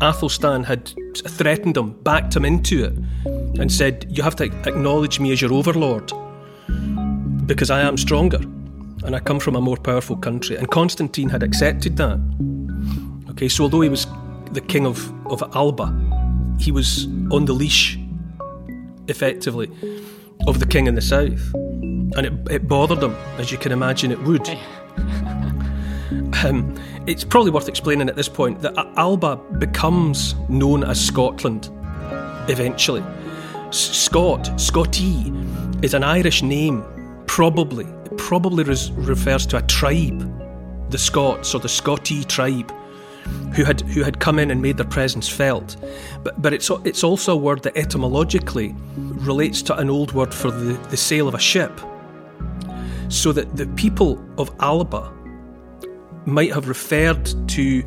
Athelstan 0.00 0.64
had 0.64 0.92
threatened 1.26 1.76
him, 1.76 1.92
backed 2.02 2.36
him 2.36 2.44
into 2.44 2.84
it, 2.84 2.98
and 3.60 3.72
said, 3.72 4.06
You 4.10 4.22
have 4.22 4.36
to 4.36 4.44
acknowledge 4.44 5.18
me 5.18 5.32
as 5.32 5.40
your 5.42 5.52
overlord 5.52 6.12
because 7.48 7.70
I 7.70 7.80
am 7.80 7.96
stronger 7.96 8.38
and 9.04 9.16
I 9.16 9.20
come 9.20 9.40
from 9.40 9.56
a 9.56 9.60
more 9.60 9.76
powerful 9.76 10.16
country. 10.16 10.56
And 10.56 10.70
Constantine 10.70 11.30
had 11.30 11.42
accepted 11.42 11.96
that. 11.96 12.18
Okay, 13.38 13.48
so 13.48 13.62
although 13.62 13.82
he 13.82 13.88
was 13.88 14.04
the 14.50 14.60
king 14.60 14.84
of, 14.84 15.12
of 15.28 15.44
Alba, 15.54 15.94
he 16.58 16.72
was 16.72 17.04
on 17.30 17.44
the 17.44 17.52
leash, 17.52 17.96
effectively, 19.06 19.70
of 20.48 20.58
the 20.58 20.66
king 20.66 20.88
in 20.88 20.96
the 20.96 21.00
south. 21.00 21.54
And 21.54 22.26
it, 22.26 22.32
it 22.50 22.66
bothered 22.66 23.00
him, 23.00 23.14
as 23.38 23.52
you 23.52 23.56
can 23.56 23.70
imagine 23.70 24.10
it 24.10 24.20
would. 24.24 24.48
Um, 26.44 26.74
it's 27.06 27.24
probably 27.24 27.50
worth 27.50 27.68
explaining 27.68 28.08
at 28.08 28.14
this 28.14 28.28
point 28.28 28.60
that 28.60 28.74
Alba 28.96 29.36
becomes 29.58 30.36
known 30.48 30.84
as 30.84 31.04
Scotland 31.04 31.68
eventually. 32.48 33.02
Scot, 33.70 34.58
Scotty, 34.60 35.32
is 35.82 35.94
an 35.94 36.04
Irish 36.04 36.42
name, 36.42 36.84
probably. 37.26 37.86
It 38.04 38.16
probably 38.18 38.62
res- 38.62 38.92
refers 38.92 39.46
to 39.46 39.56
a 39.56 39.62
tribe, 39.62 40.90
the 40.90 40.98
Scots 40.98 41.54
or 41.54 41.60
the 41.60 41.68
Scotty 41.68 42.22
tribe, 42.24 42.72
who 43.54 43.64
had 43.64 43.80
who 43.80 44.02
had 44.02 44.20
come 44.20 44.38
in 44.38 44.50
and 44.50 44.62
made 44.62 44.76
their 44.76 44.86
presence 44.86 45.28
felt. 45.28 45.76
But 46.22 46.40
but 46.40 46.52
it's 46.52 46.70
it's 46.84 47.02
also 47.02 47.32
a 47.32 47.36
word 47.36 47.62
that 47.62 47.76
etymologically 47.76 48.74
relates 48.96 49.62
to 49.62 49.76
an 49.76 49.90
old 49.90 50.12
word 50.12 50.32
for 50.32 50.50
the, 50.50 50.74
the 50.88 50.96
sail 50.96 51.28
of 51.28 51.34
a 51.34 51.38
ship. 51.38 51.80
So 53.08 53.32
that 53.32 53.56
the 53.56 53.66
people 53.68 54.22
of 54.36 54.50
Alba 54.60 55.12
might 56.26 56.52
have 56.52 56.68
referred 56.68 57.24
to 57.48 57.82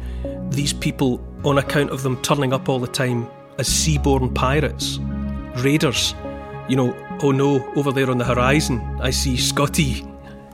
these 0.50 0.74
people 0.74 1.24
on 1.43 1.57
account 1.57 1.91
of 1.91 2.03
them 2.03 2.21
turning 2.21 2.53
up 2.53 2.69
all 2.69 2.79
the 2.79 2.88
time 2.88 3.27
as 3.60 3.67
seaborne 3.69 4.33
pirates, 4.33 5.00
raiders. 5.57 6.15
You 6.67 6.75
know, 6.75 7.19
oh 7.21 7.31
no, 7.31 7.65
over 7.75 7.91
there 7.91 8.10
on 8.10 8.17
the 8.17 8.25
horizon, 8.25 8.81
I 9.01 9.12
see 9.12 9.38
Scotty 9.38 10.05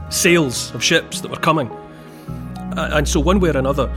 sails 0.09 0.73
of 0.73 0.83
ships 0.83 1.21
that 1.21 1.31
were 1.31 1.37
coming. 1.37 1.71
And 2.75 3.07
so, 3.07 3.19
one 3.19 3.39
way 3.39 3.49
or 3.49 3.57
another, 3.57 3.91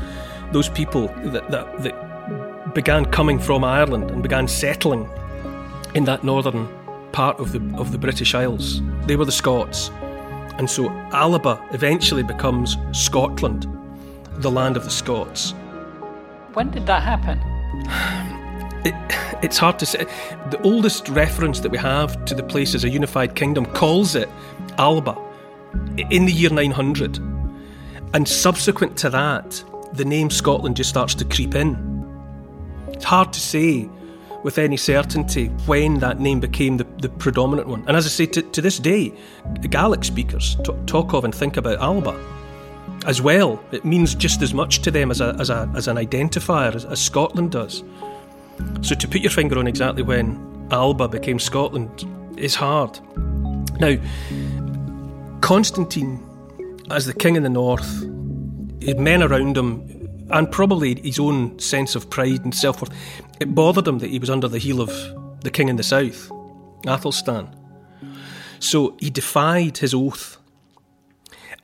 those 0.52 0.68
people 0.68 1.08
that, 1.24 1.50
that, 1.50 1.82
that 1.82 2.74
began 2.74 3.04
coming 3.06 3.38
from 3.38 3.64
Ireland 3.64 4.10
and 4.10 4.22
began 4.22 4.48
settling 4.48 5.08
in 5.94 6.04
that 6.04 6.24
northern 6.24 6.68
part 7.12 7.40
of 7.40 7.52
the 7.52 7.60
of 7.78 7.92
the 7.92 7.98
British 7.98 8.34
Isles. 8.34 8.80
They 9.06 9.16
were 9.16 9.24
the 9.24 9.32
Scots. 9.32 9.90
And 10.58 10.68
so 10.68 10.90
Alba 11.12 11.62
eventually 11.72 12.22
becomes 12.22 12.76
Scotland, 12.92 13.66
the 14.34 14.50
land 14.50 14.76
of 14.76 14.84
the 14.84 14.90
Scots. 14.90 15.52
When 16.52 16.70
did 16.70 16.86
that 16.86 17.02
happen? 17.02 17.40
It, 18.82 18.94
it's 19.42 19.58
hard 19.58 19.78
to 19.80 19.84
say. 19.84 20.06
The 20.48 20.58
oldest 20.62 21.10
reference 21.10 21.60
that 21.60 21.70
we 21.70 21.76
have 21.76 22.24
to 22.24 22.34
the 22.34 22.42
place 22.42 22.74
as 22.74 22.82
a 22.82 22.88
unified 22.88 23.34
kingdom 23.34 23.66
calls 23.66 24.14
it 24.14 24.26
Alba 24.78 25.18
in 26.10 26.24
the 26.24 26.32
year 26.32 26.48
900. 26.48 27.18
And 28.14 28.26
subsequent 28.26 28.96
to 28.96 29.10
that, 29.10 29.62
the 29.92 30.04
name 30.04 30.30
Scotland 30.30 30.76
just 30.76 30.90
starts 30.90 31.14
to 31.16 31.24
creep 31.24 31.54
in. 31.54 31.76
It's 32.88 33.04
hard 33.04 33.32
to 33.32 33.40
say 33.40 33.88
with 34.42 34.58
any 34.58 34.76
certainty 34.76 35.48
when 35.66 35.98
that 35.98 36.20
name 36.20 36.40
became 36.40 36.76
the, 36.76 36.86
the 36.98 37.08
predominant 37.08 37.68
one. 37.68 37.84
And 37.86 37.96
as 37.96 38.06
I 38.06 38.08
say, 38.08 38.26
to, 38.26 38.42
to 38.42 38.62
this 38.62 38.78
day, 38.78 39.12
Gaelic 39.68 40.04
speakers 40.04 40.56
t- 40.64 40.72
talk 40.86 41.12
of 41.12 41.24
and 41.24 41.34
think 41.34 41.56
about 41.56 41.78
Alba 41.78 42.18
as 43.06 43.20
well. 43.20 43.62
It 43.72 43.84
means 43.84 44.14
just 44.14 44.42
as 44.42 44.54
much 44.54 44.82
to 44.82 44.90
them 44.90 45.10
as, 45.10 45.20
a, 45.20 45.36
as, 45.38 45.50
a, 45.50 45.70
as 45.74 45.88
an 45.88 45.96
identifier 45.96 46.74
as, 46.74 46.84
as 46.84 47.00
Scotland 47.00 47.52
does. 47.52 47.82
So 48.82 48.94
to 48.94 49.08
put 49.08 49.20
your 49.20 49.30
finger 49.30 49.58
on 49.58 49.66
exactly 49.66 50.02
when 50.02 50.68
Alba 50.70 51.08
became 51.08 51.38
Scotland 51.38 52.06
is 52.36 52.54
hard. 52.54 52.98
Now, 53.80 53.96
Constantine, 55.40 56.22
as 56.90 57.06
the 57.06 57.14
king 57.14 57.36
in 57.36 57.42
the 57.42 57.48
north, 57.48 58.04
men 58.96 59.22
around 59.22 59.56
him, 59.56 60.08
and 60.30 60.50
probably 60.50 61.00
his 61.00 61.18
own 61.18 61.58
sense 61.58 61.94
of 61.94 62.10
pride 62.10 62.44
and 62.44 62.54
self 62.54 62.80
worth, 62.80 62.92
it 63.40 63.54
bothered 63.54 63.88
him 63.88 63.98
that 63.98 64.10
he 64.10 64.18
was 64.18 64.30
under 64.30 64.48
the 64.48 64.58
heel 64.58 64.80
of 64.80 64.90
the 65.42 65.50
king 65.50 65.68
in 65.68 65.76
the 65.76 65.82
south, 65.82 66.30
Athelstan. 66.86 67.54
So 68.58 68.96
he 69.00 69.10
defied 69.10 69.78
his 69.78 69.94
oath 69.94 70.36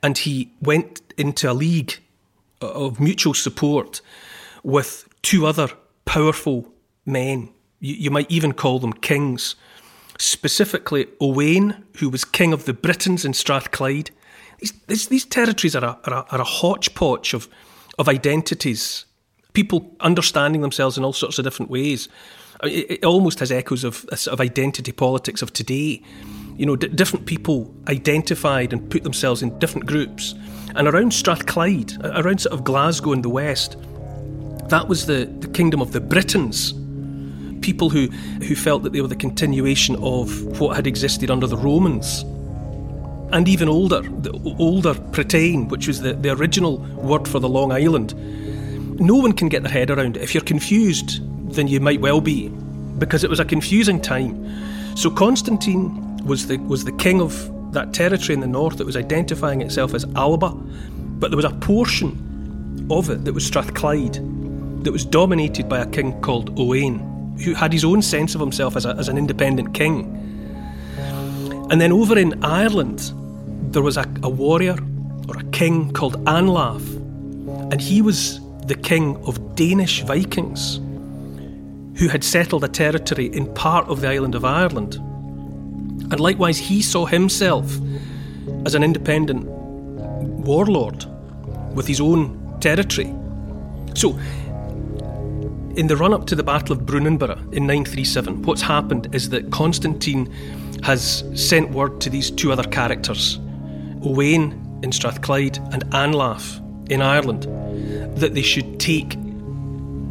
and 0.01 0.17
he 0.17 0.51
went 0.61 1.01
into 1.17 1.49
a 1.49 1.53
league 1.53 1.99
of 2.61 2.99
mutual 2.99 3.33
support 3.33 4.01
with 4.63 5.07
two 5.21 5.45
other 5.45 5.69
powerful 6.05 6.71
men. 7.05 7.49
You, 7.79 7.93
you 7.95 8.11
might 8.11 8.31
even 8.31 8.53
call 8.53 8.79
them 8.79 8.93
kings 8.93 9.55
specifically 10.17 11.07
Owain, 11.21 11.83
who 11.97 12.09
was 12.09 12.25
king 12.25 12.51
of 12.51 12.65
the 12.65 12.73
Britons 12.73 13.23
in 13.23 13.33
Strathclyde. 13.33 14.09
These, 14.59 15.07
these, 15.07 15.25
territories 15.25 15.75
are 15.75 15.83
a, 15.83 15.97
are, 16.05 16.13
a, 16.13 16.25
are 16.31 16.41
a 16.41 16.45
hodgepodge 16.45 17.33
of, 17.33 17.47
of 17.99 18.09
identities, 18.09 19.05
people 19.53 19.95
understanding 19.99 20.61
themselves 20.61 20.97
in 20.97 21.03
all 21.03 21.13
sorts 21.13 21.37
of 21.37 21.43
different 21.43 21.69
ways. 21.69 22.09
It, 22.63 22.91
it, 22.91 23.05
almost 23.05 23.39
has 23.39 23.51
echoes 23.51 23.83
of, 23.83 24.05
of 24.27 24.41
identity 24.41 24.91
politics 24.91 25.41
of 25.41 25.53
today. 25.53 26.01
You 26.55 26.65
know, 26.65 26.75
d- 26.75 26.87
different 26.87 27.27
people 27.27 27.71
identified 27.87 28.73
and 28.73 28.89
put 28.89 29.03
themselves 29.03 29.43
in 29.43 29.57
different 29.59 29.85
groups. 29.85 30.33
And 30.75 30.87
around 30.87 31.13
Strathclyde, 31.13 32.03
around 32.03 32.41
sort 32.41 32.53
of 32.53 32.63
Glasgow 32.63 33.13
in 33.13 33.21
the 33.21 33.29
west, 33.29 33.77
that 34.69 34.87
was 34.87 35.05
the, 35.05 35.25
the 35.39 35.47
kingdom 35.49 35.81
of 35.81 35.91
the 35.91 36.01
Britons 36.01 36.73
people 37.61 37.89
who, 37.89 38.07
who 38.43 38.55
felt 38.55 38.83
that 38.83 38.93
they 38.93 39.01
were 39.01 39.07
the 39.07 39.15
continuation 39.15 39.95
of 39.97 40.59
what 40.59 40.75
had 40.75 40.87
existed 40.87 41.29
under 41.29 41.47
the 41.47 41.57
Romans. 41.57 42.23
And 43.31 43.47
even 43.47 43.67
older, 43.67 44.01
the 44.01 44.31
older 44.57 44.93
Praetain, 44.93 45.69
which 45.69 45.87
was 45.87 46.01
the, 46.01 46.13
the 46.13 46.31
original 46.31 46.77
word 46.77 47.27
for 47.27 47.39
the 47.39 47.49
Long 47.49 47.71
Island. 47.71 48.13
No 48.99 49.15
one 49.15 49.33
can 49.33 49.49
get 49.49 49.63
their 49.63 49.71
head 49.71 49.89
around 49.89 50.17
it. 50.17 50.23
If 50.23 50.33
you're 50.33 50.43
confused, 50.43 51.21
then 51.53 51.67
you 51.67 51.79
might 51.79 52.01
well 52.01 52.21
be, 52.21 52.49
because 52.97 53.23
it 53.23 53.29
was 53.29 53.39
a 53.39 53.45
confusing 53.45 54.01
time. 54.01 54.95
So 54.95 55.09
Constantine 55.11 56.17
was 56.25 56.47
the 56.47 56.57
was 56.57 56.83
the 56.83 56.91
king 56.93 57.21
of 57.21 57.73
that 57.73 57.93
territory 57.93 58.33
in 58.33 58.39
the 58.39 58.47
north 58.47 58.77
that 58.77 58.85
was 58.85 58.95
identifying 58.95 59.61
itself 59.61 59.93
as 59.93 60.05
Alba, 60.15 60.49
but 60.49 61.29
there 61.29 61.35
was 61.35 61.45
a 61.45 61.51
portion 61.51 62.87
of 62.89 63.09
it 63.09 63.25
that 63.25 63.33
was 63.33 63.45
Strathclyde 63.45 64.15
that 64.83 64.91
was 64.91 65.05
dominated 65.05 65.67
by 65.67 65.79
a 65.79 65.85
king 65.85 66.19
called 66.21 66.57
Owain 66.59 66.99
who 67.43 67.53
had 67.53 67.71
his 67.71 67.83
own 67.85 68.01
sense 68.01 68.33
of 68.35 68.41
himself 68.41 68.75
as, 68.75 68.85
a, 68.85 68.95
as 68.97 69.09
an 69.09 69.17
independent 69.17 69.73
king. 69.73 70.13
And 71.69 71.81
then 71.81 71.91
over 71.91 72.17
in 72.17 72.43
Ireland, 72.43 73.11
there 73.77 73.83
was 73.83 73.95
a, 73.95 74.11
a 74.23 74.29
warrior 74.29 74.75
or 75.27 75.37
a 75.37 75.43
king 75.51 75.93
called 75.93 76.15
Anlaf, 76.25 76.81
and 77.71 77.79
he 77.79 78.01
was 78.01 78.41
the 78.65 78.73
king 78.73 79.15
of 79.27 79.53
Danish 79.53 80.01
Vikings 80.01 80.77
who 81.99 82.07
had 82.07 82.23
settled 82.23 82.63
a 82.63 82.67
territory 82.67 83.27
in 83.27 83.53
part 83.53 83.87
of 83.87 84.01
the 84.01 84.07
island 84.07 84.33
of 84.33 84.43
Ireland. 84.43 84.95
And 84.95 86.19
likewise, 86.19 86.57
he 86.57 86.81
saw 86.81 87.05
himself 87.05 87.71
as 88.65 88.73
an 88.73 88.83
independent 88.83 89.45
warlord 89.45 91.05
with 91.75 91.85
his 91.85 92.01
own 92.01 92.57
territory. 92.59 93.13
So 93.93 94.17
in 95.75 95.85
the 95.85 95.95
run 95.95 96.15
up 96.15 96.25
to 96.25 96.35
the 96.35 96.41
Battle 96.41 96.75
of 96.75 96.79
Brunanburh 96.87 97.53
in 97.53 97.67
937, 97.67 98.41
what's 98.41 98.63
happened 98.63 99.13
is 99.13 99.29
that 99.29 99.51
Constantine 99.51 100.33
has 100.81 101.23
sent 101.35 101.69
word 101.69 102.01
to 102.01 102.09
these 102.09 102.31
two 102.31 102.51
other 102.51 102.63
characters, 102.63 103.37
Owain 104.03 104.79
in 104.83 104.91
Strathclyde 104.91 105.57
and 105.73 105.85
Anlaf 105.87 106.61
in 106.89 107.01
Ireland, 107.01 107.43
that 108.17 108.33
they 108.33 108.41
should 108.41 108.79
take 108.79 109.15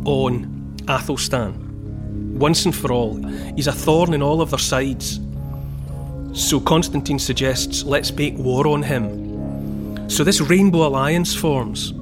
on 0.05 0.77
Athelstan 0.89 1.63
once 2.39 2.65
and 2.65 2.75
for 2.75 2.93
all. 2.93 3.17
He's 3.55 3.67
a 3.67 3.73
thorn 3.73 4.13
in 4.15 4.23
all 4.23 4.41
of 4.41 4.51
their 4.51 4.59
sides. 4.59 5.21
So 6.33 6.61
Constantine 6.61 7.19
suggests, 7.19 7.83
let's 7.83 8.13
make 8.13 8.37
war 8.37 8.67
on 8.67 8.83
him. 8.83 10.09
So 10.11 10.23
this 10.23 10.41
rainbow 10.41 10.87
alliance 10.87 11.35
forms. 11.35 11.93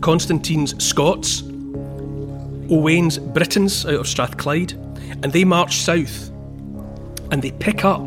Constantine's 0.00 0.84
Scots 0.84 1.42
Owain's 2.70 3.18
Britons 3.18 3.84
out 3.84 3.94
of 3.94 4.08
Strathclyde, 4.08 4.72
and 5.22 5.32
they 5.32 5.44
march 5.44 5.76
south 5.76 6.30
and 7.30 7.42
they 7.42 7.50
pick 7.52 7.84
up 7.84 8.00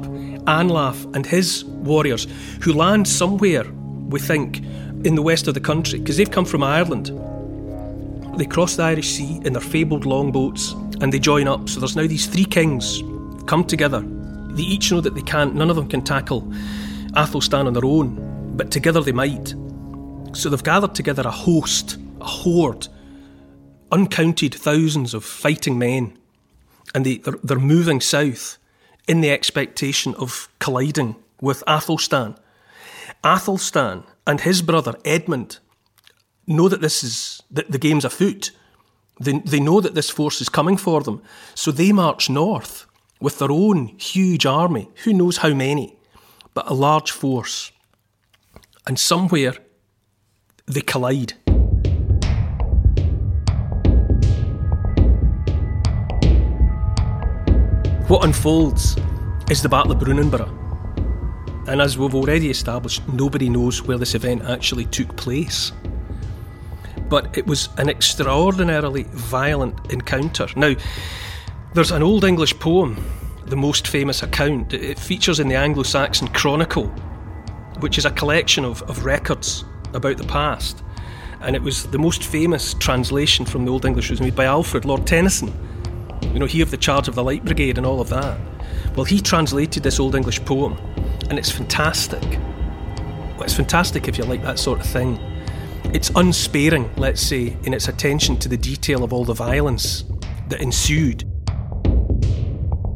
Anlaf 0.46 1.16
and 1.16 1.26
his 1.26 1.64
warriors, 1.88 2.28
who 2.62 2.74
land 2.74 3.08
somewhere, 3.08 3.64
we 4.10 4.20
think, 4.20 4.60
in 5.04 5.16
the 5.16 5.22
west 5.22 5.48
of 5.48 5.54
the 5.54 5.60
country, 5.60 6.00
because 6.00 6.18
they've 6.18 6.32
come 6.32 6.46
from 6.46 6.64
Ireland. 6.64 7.12
They 8.38 8.46
cross 8.46 8.76
the 8.76 8.84
Irish 8.84 9.10
Sea 9.10 9.42
in 9.44 9.54
their 9.54 9.62
fabled 9.62 10.06
longboats 10.06 10.74
and 11.02 11.12
they 11.12 11.20
join 11.20 11.48
up. 11.48 11.70
So 11.70 11.80
there's 11.80 11.96
now 11.96 12.08
these 12.08 12.28
three 12.28 12.46
kings 12.46 13.02
come 13.48 13.64
together. 13.64 14.02
They 14.02 14.64
each 14.64 14.92
know 14.92 15.02
that 15.02 15.16
they 15.16 15.22
can't, 15.22 15.56
none 15.56 15.70
of 15.70 15.76
them 15.76 15.88
can 15.88 16.04
tackle 16.04 16.52
Athelstan 17.16 17.68
on 17.68 17.74
their 17.74 17.86
own, 17.86 18.56
but 18.56 18.70
together 18.72 19.02
they 19.02 19.12
might. 19.12 19.56
So 20.34 20.50
they've 20.50 20.64
gathered 20.64 20.94
together 20.94 21.24
a 21.26 21.32
host, 21.32 21.98
a 22.22 22.26
horde 22.26 22.88
uncounted 23.92 24.54
thousands 24.54 25.14
of 25.14 25.24
fighting 25.24 25.80
men, 25.80 26.18
and 26.94 27.06
they, 27.06 27.18
they're, 27.18 27.40
they're 27.44 27.60
moving 27.60 28.02
south 28.02 28.58
in 29.08 29.22
the 29.22 29.32
expectation 29.32 30.14
of 30.16 30.50
colliding 30.60 31.16
with 31.42 31.64
Athelstan. 31.68 32.36
Athelstan 33.24 34.04
and 34.26 34.42
his 34.42 34.62
brother 34.62 34.96
Edmund 35.06 35.60
know 36.46 36.70
that 36.70 36.82
this 36.82 37.04
is 37.04 37.42
that 37.52 37.72
the 37.72 37.78
game's 37.78 38.06
afoot. 38.06 38.52
They, 39.20 39.40
they 39.40 39.60
know 39.60 39.82
that 39.82 39.96
this 39.96 40.10
force 40.10 40.42
is 40.42 40.50
coming 40.50 40.78
for 40.78 41.02
them, 41.02 41.22
so 41.56 41.72
they 41.72 41.92
march 41.92 42.30
north 42.30 42.86
with 43.20 43.40
their 43.40 43.52
own 43.52 43.88
huge 43.98 44.46
army, 44.46 44.90
who 45.04 45.14
knows 45.14 45.38
how 45.38 45.54
many, 45.54 45.98
but 46.54 46.70
a 46.70 46.74
large 46.74 47.12
force. 47.12 47.72
And 48.86 49.00
somewhere 49.00 49.56
they 50.68 50.82
collide. 50.82 51.34
What 58.08 58.24
unfolds 58.24 58.96
is 59.50 59.62
the 59.62 59.70
Battle 59.70 59.92
of 59.92 60.00
Brunanburh. 60.00 60.67
And 61.68 61.82
as 61.82 61.98
we've 61.98 62.16
already 62.16 62.50
established, 62.50 63.08
nobody 63.10 63.50
knows 63.50 63.84
where 63.84 63.98
this 63.98 64.16
event 64.16 64.44
actually 64.44 64.86
took 64.86 65.16
place. 65.18 65.72
But 67.10 67.38
it 67.38 67.46
was 67.46 67.70
an 67.78 67.90
extraordinarily 67.90 69.04
violent 69.04 69.92
encounter. 69.92 70.48
Now, 70.56 70.76
there's 71.74 71.92
an 71.92 72.04
Old 72.04 72.24
English 72.24 72.58
poem, 72.60 73.04
the 73.46 73.56
most 73.56 73.88
famous 73.88 74.24
account. 74.24 74.74
It 74.74 74.98
features 74.98 75.40
in 75.40 75.48
the 75.48 75.56
Anglo 75.56 75.84
Saxon 75.84 76.30
Chronicle, 76.30 76.88
which 77.80 77.98
is 77.98 78.06
a 78.06 78.12
collection 78.12 78.66
of, 78.66 78.82
of 78.84 79.06
records 79.06 79.64
about 79.94 80.18
the 80.18 80.26
past. 80.26 80.84
And 81.42 81.56
it 81.56 81.62
was 81.62 81.86
the 81.88 82.00
most 82.00 82.24
famous 82.24 82.74
translation 82.74 83.46
from 83.46 83.66
the 83.66 83.72
Old 83.72 83.86
English 83.86 84.10
was 84.10 84.22
made 84.22 84.36
by 84.36 84.46
Alfred, 84.46 84.86
Lord 84.86 85.06
Tennyson 85.06 85.54
you 86.38 86.40
know, 86.40 86.46
he 86.46 86.62
of 86.62 86.72
the 86.72 86.78
charge 86.78 87.08
of 87.08 87.16
the 87.16 87.24
Light 87.24 87.44
Brigade 87.44 87.78
and 87.78 87.86
all 87.86 88.00
of 88.00 88.10
that. 88.10 88.40
Well, 88.96 89.06
he 89.06 89.22
translated 89.22 89.84
this 89.84 90.00
Old 90.00 90.16
English 90.16 90.44
poem, 90.46 90.78
and 91.30 91.38
it's 91.38 91.52
fantastic. 91.52 92.22
Well, 92.22 93.44
it's 93.44 93.54
fantastic 93.54 94.08
if 94.08 94.18
you 94.18 94.24
like 94.24 94.44
that 94.44 94.60
sort 94.60 94.80
of 94.80 94.86
thing. 94.86 95.20
It's 95.94 96.10
unsparing, 96.16 96.90
let's 96.98 97.22
say, 97.22 97.56
in 97.64 97.74
its 97.74 97.88
attention 97.88 98.38
to 98.38 98.50
the 98.50 98.58
detail 98.58 99.04
of 99.04 99.14
all 99.14 99.24
the 99.24 99.34
violence 99.34 100.04
that 100.50 100.62
ensued. 100.62 101.24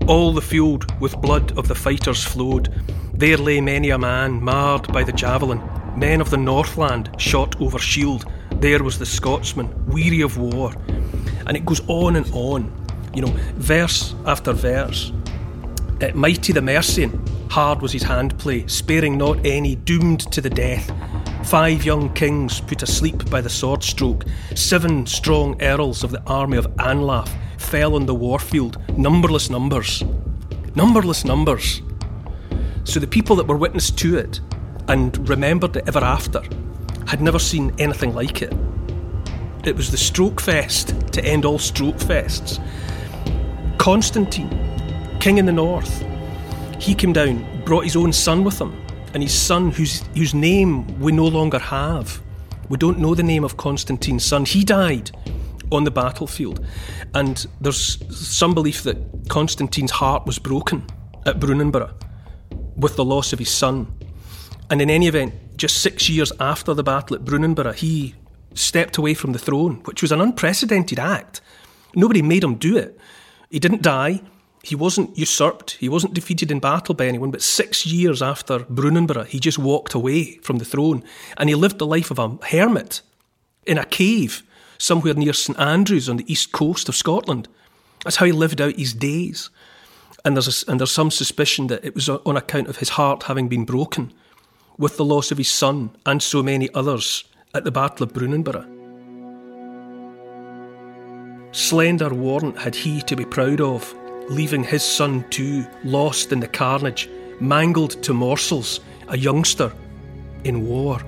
All 0.08 0.34
the 0.34 0.42
field 0.42 1.00
with 1.00 1.22
blood 1.22 1.58
of 1.58 1.68
the 1.68 1.76
fighters 1.76 2.24
flowed. 2.24 2.74
There 3.14 3.38
lay 3.38 3.62
many 3.62 3.92
a 3.92 3.98
man 3.98 4.44
marred 4.44 4.92
by 4.92 5.04
the 5.04 5.14
javelin. 5.14 5.62
Men 5.96 6.22
of 6.22 6.30
the 6.30 6.38
Northland 6.38 7.10
shot 7.18 7.60
over 7.62 7.80
shield. 7.80 8.26
There 8.56 8.84
was 8.84 8.98
the 8.98 9.06
Scotsman, 9.06 9.70
weary 9.88 10.22
of 10.22 10.38
war. 10.38 10.74
And 11.48 11.56
it 11.56 11.66
goes 11.66 11.82
on 11.88 12.16
and 12.16 12.30
on 12.34 12.82
you 13.14 13.22
know, 13.22 13.34
verse 13.56 14.16
after 14.26 14.54
verse. 14.54 15.12
Uh, 16.02 16.10
mighty 16.14 16.54
the 16.54 16.62
Mercian, 16.62 17.12
hard 17.52 17.82
was 17.82 17.92
his 17.92 18.04
handplay, 18.04 18.68
sparing 18.70 19.18
not 19.18 19.46
any, 19.46 19.76
doomed 19.76 20.22
to 20.32 20.40
the 20.40 20.50
death. 20.50 20.90
Five 21.44 21.84
young 21.84 22.14
kings 22.14 22.62
put 22.62 22.82
asleep 22.82 23.30
by 23.30 23.42
the 23.42 23.50
sword 23.50 23.84
stroke. 23.84 24.24
Seven 24.56 25.06
strong 25.06 25.62
earls 25.62 26.02
of 26.02 26.12
the 26.12 26.24
army 26.28 26.56
of 26.56 26.66
Anlaf 26.78 27.30
fell 27.58 27.96
on 27.96 28.06
the 28.06 28.16
warfield, 28.16 28.78
numberless 28.98 29.50
numbers. 29.50 30.02
Numberless 30.76 31.26
numbers. 31.26 31.82
So 32.86 33.02
the 33.02 33.08
people 33.08 33.36
that 33.36 33.48
were 33.48 33.58
witness 33.58 33.92
to 33.92 34.18
it 34.18 34.40
and 34.88 35.28
remembered 35.28 35.76
it 35.76 35.84
ever 35.88 36.00
after 36.00 36.42
had 37.06 37.20
never 37.20 37.38
seen 37.38 37.76
anything 37.80 38.16
like 38.16 38.42
it. 38.42 38.54
It 39.66 39.76
was 39.76 39.92
the 39.92 39.98
stroke 39.98 40.40
fest 40.40 40.96
to 41.12 41.26
end 41.26 41.44
all 41.44 41.60
stroke 41.60 41.98
fests. 41.98 42.64
Constantine, 43.78 44.50
king 45.20 45.38
in 45.38 45.46
the 45.46 45.52
north, 45.52 46.02
he 46.82 46.96
came 46.96 47.14
down, 47.14 47.64
brought 47.64 47.84
his 47.84 47.96
own 47.96 48.12
son 48.12 48.44
with 48.44 48.60
him, 48.60 48.76
and 49.14 49.22
his 49.22 49.34
son, 49.34 49.70
whose, 49.70 50.02
whose 50.16 50.34
name 50.34 51.00
we 51.00 51.12
no 51.12 51.28
longer 51.28 51.60
have. 51.60 52.20
We 52.70 52.78
don't 52.78 52.98
know 52.98 53.14
the 53.14 53.22
name 53.22 53.44
of 53.44 53.56
Constantine's 53.56 54.26
son. 54.26 54.46
He 54.46 54.64
died 54.64 55.12
on 55.72 55.84
the 55.84 55.92
battlefield. 55.92 56.66
And 57.14 57.46
there's 57.60 58.04
some 58.16 58.56
belief 58.56 58.82
that 58.84 58.98
Constantine's 59.30 59.92
heart 59.92 60.26
was 60.26 60.40
broken 60.40 60.86
at 61.28 61.40
Brunanburh 61.40 61.94
with 62.76 62.96
the 62.96 63.06
loss 63.06 63.32
of 63.32 63.38
his 63.38 63.52
son. 63.52 63.94
And 64.72 64.82
in 64.82 64.90
any 64.90 65.08
event, 65.08 65.34
just 65.58 65.82
six 65.82 66.10
years 66.10 66.32
after 66.40 66.74
the 66.74 66.84
battle 66.84 67.16
at 67.16 67.24
Brunanburh, 67.24 67.76
he 67.76 68.16
stepped 68.56 68.98
away 68.98 69.14
from 69.14 69.34
the 69.34 69.40
throne, 69.40 69.82
which 69.86 70.02
was 70.02 70.12
an 70.12 70.20
unprecedented 70.20 70.98
act. 70.98 71.42
Nobody 71.94 72.24
made 72.24 72.44
him 72.44 72.56
do 72.56 72.76
it. 72.76 72.98
He 73.52 73.60
didn't 73.60 73.84
die. 73.84 74.22
He 74.64 74.76
wasn't 74.76 75.18
usurped, 75.18 75.72
he 75.80 75.90
wasn't 75.90 76.14
defeated 76.14 76.52
in 76.52 76.60
battle 76.60 76.94
by 76.94 77.08
anyone, 77.08 77.32
but 77.32 77.42
six 77.42 77.86
years 77.86 78.22
after 78.22 78.60
Brunanburh, 78.60 79.26
he 79.26 79.40
just 79.40 79.58
walked 79.58 79.96
away 79.96 80.36
from 80.44 80.58
the 80.58 80.66
throne 80.66 81.04
and 81.38 81.50
he 81.50 81.56
lived 81.56 81.80
the 81.80 81.88
life 81.88 82.12
of 82.12 82.20
a 82.20 82.38
hermit 82.50 83.02
in 83.66 83.78
a 83.78 83.86
cave 83.86 84.44
somewhere 84.78 85.14
near 85.14 85.34
St 85.34 85.60
Andrews 85.60 86.10
on 86.10 86.18
the 86.18 86.32
east 86.32 86.52
coast 86.52 86.90
of 86.90 86.96
Scotland. 86.96 87.48
That's 88.04 88.18
how 88.18 88.26
he 88.26 88.32
lived 88.32 88.62
out 88.62 88.76
his 88.76 88.94
days. 88.94 89.50
And 90.24 90.36
there's, 90.36 90.64
a, 90.64 90.72
and 90.72 90.80
there's 90.80 90.92
some 90.92 91.12
suspicion 91.12 91.68
that 91.68 91.84
it 91.84 91.96
was 91.96 92.10
on 92.10 92.38
account 92.38 92.68
of 92.68 92.78
his 92.78 92.90
heart 92.90 93.24
having 93.24 93.48
been 93.48 93.66
broken 93.66 94.14
with 94.78 94.98
the 94.98 95.06
loss 95.06 95.32
of 95.32 95.38
his 95.38 95.50
son 95.50 95.92
and 96.06 96.22
so 96.22 96.44
many 96.44 96.70
others 96.74 97.24
at 97.54 97.64
the 97.64 97.72
Battle 97.72 98.04
of 98.04 98.14
Brunanburh. 98.14 98.68
Slender 101.54 102.14
warrant 102.14 102.60
had 102.60 102.76
he 102.76 103.02
to 103.02 103.16
be 103.16 103.26
proud 103.26 103.62
of, 103.62 103.94
leaving 104.32 104.64
his 104.64 104.82
son 104.82 105.26
too 105.30 105.66
lost 105.84 106.32
in 106.32 106.40
the 106.40 106.48
carnage, 106.48 107.10
mangled 107.40 108.02
to 108.04 108.14
morsels, 108.14 108.80
a 109.10 109.18
youngster 109.18 109.72
in 110.46 110.66
war. 110.66 111.00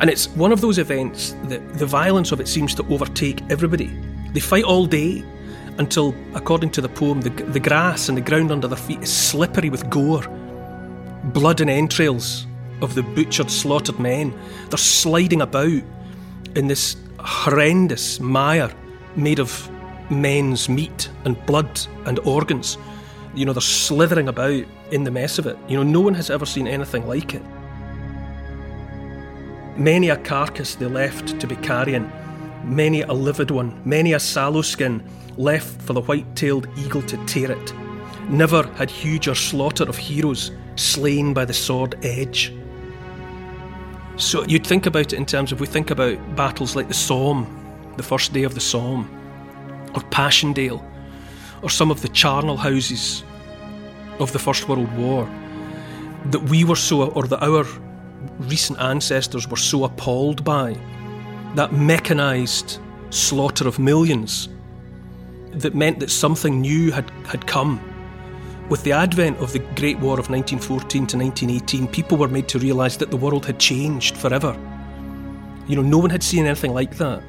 And 0.00 0.08
it's 0.08 0.28
one 0.28 0.52
of 0.52 0.60
those 0.60 0.78
events 0.78 1.34
that 1.44 1.74
the 1.74 1.86
violence 1.86 2.32
of 2.32 2.40
it 2.40 2.48
seems 2.48 2.74
to 2.74 2.86
overtake 2.88 3.42
everybody. 3.50 3.90
They 4.32 4.40
fight 4.40 4.64
all 4.64 4.86
day 4.86 5.24
until, 5.78 6.14
according 6.34 6.70
to 6.72 6.80
the 6.80 6.88
poem, 6.88 7.22
the, 7.22 7.30
the 7.30 7.60
grass 7.60 8.08
and 8.08 8.16
the 8.16 8.22
ground 8.22 8.52
under 8.52 8.68
their 8.68 8.76
feet 8.76 9.02
is 9.02 9.12
slippery 9.12 9.70
with 9.70 9.88
gore. 9.88 10.26
Blood 11.32 11.60
and 11.60 11.70
entrails 11.70 12.46
of 12.82 12.94
the 12.94 13.02
butchered, 13.02 13.50
slaughtered 13.50 13.98
men. 13.98 14.38
They're 14.68 14.78
sliding 14.78 15.42
about 15.42 15.82
in 16.54 16.66
this 16.66 16.96
horrendous 17.18 18.20
mire 18.20 18.70
made 19.16 19.38
of 19.38 19.70
men's 20.10 20.68
meat 20.68 21.08
and 21.24 21.44
blood 21.46 21.80
and 22.06 22.18
organs. 22.20 22.76
You 23.34 23.46
know, 23.46 23.52
they're 23.52 23.60
slithering 23.60 24.28
about 24.28 24.64
in 24.90 25.04
the 25.04 25.10
mess 25.10 25.38
of 25.38 25.46
it. 25.46 25.56
You 25.68 25.76
know, 25.76 25.82
no 25.82 26.00
one 26.00 26.14
has 26.14 26.30
ever 26.30 26.44
seen 26.44 26.66
anything 26.66 27.06
like 27.06 27.34
it. 27.34 27.42
Many 29.76 30.10
a 30.10 30.16
carcass 30.16 30.74
they 30.74 30.86
left 30.86 31.40
to 31.40 31.46
be 31.46 31.56
carrion, 31.56 32.10
many 32.64 33.02
a 33.02 33.12
livid 33.12 33.50
one, 33.50 33.80
many 33.84 34.12
a 34.12 34.20
sallow 34.20 34.62
skin 34.62 35.02
left 35.36 35.80
for 35.82 35.92
the 35.92 36.02
white 36.02 36.34
tailed 36.36 36.66
eagle 36.76 37.02
to 37.02 37.16
tear 37.26 37.52
it. 37.52 37.74
Never 38.28 38.64
had 38.74 38.90
huger 38.90 39.34
slaughter 39.34 39.84
of 39.84 39.96
heroes 39.96 40.50
slain 40.76 41.32
by 41.32 41.44
the 41.44 41.54
sword 41.54 42.04
edge. 42.04 42.52
So 44.16 44.44
you'd 44.44 44.66
think 44.66 44.86
about 44.86 45.12
it 45.12 45.14
in 45.14 45.24
terms 45.24 45.50
of 45.50 45.60
we 45.60 45.66
think 45.66 45.90
about 45.90 46.36
battles 46.36 46.76
like 46.76 46.88
the 46.88 46.94
Somme, 46.94 47.46
the 47.96 48.02
first 48.02 48.32
day 48.32 48.42
of 48.42 48.54
the 48.54 48.60
Somme, 48.60 49.08
or 49.94 50.02
Passchendaele, 50.10 50.84
or 51.62 51.70
some 51.70 51.90
of 51.90 52.02
the 52.02 52.08
charnel 52.08 52.56
houses 52.56 53.24
of 54.18 54.32
the 54.32 54.38
First 54.38 54.68
World 54.68 54.90
War, 54.96 55.28
that 56.26 56.42
we 56.42 56.64
were 56.64 56.76
so, 56.76 57.10
or 57.10 57.26
that 57.26 57.42
our 57.42 57.64
recent 58.40 58.78
ancestors 58.80 59.48
were 59.48 59.56
so 59.56 59.84
appalled 59.84 60.44
by, 60.44 60.76
that 61.54 61.72
mechanised 61.72 62.78
slaughter 63.10 63.66
of 63.66 63.78
millions, 63.78 64.48
that 65.52 65.74
meant 65.74 65.98
that 66.00 66.10
something 66.10 66.60
new 66.60 66.92
had, 66.92 67.10
had 67.26 67.46
come 67.46 67.80
with 68.70 68.84
the 68.84 68.92
advent 68.92 69.36
of 69.38 69.52
the 69.52 69.58
Great 69.58 69.98
War 69.98 70.20
of 70.20 70.30
1914 70.30 71.06
to 71.08 71.16
1918, 71.18 71.88
people 71.88 72.16
were 72.16 72.28
made 72.28 72.46
to 72.48 72.58
realise 72.60 72.96
that 72.98 73.10
the 73.10 73.16
world 73.16 73.44
had 73.44 73.58
changed 73.58 74.16
forever. 74.16 74.56
You 75.66 75.74
know, 75.74 75.82
no 75.82 75.98
one 75.98 76.08
had 76.08 76.22
seen 76.22 76.46
anything 76.46 76.72
like 76.72 76.96
that. 76.98 77.20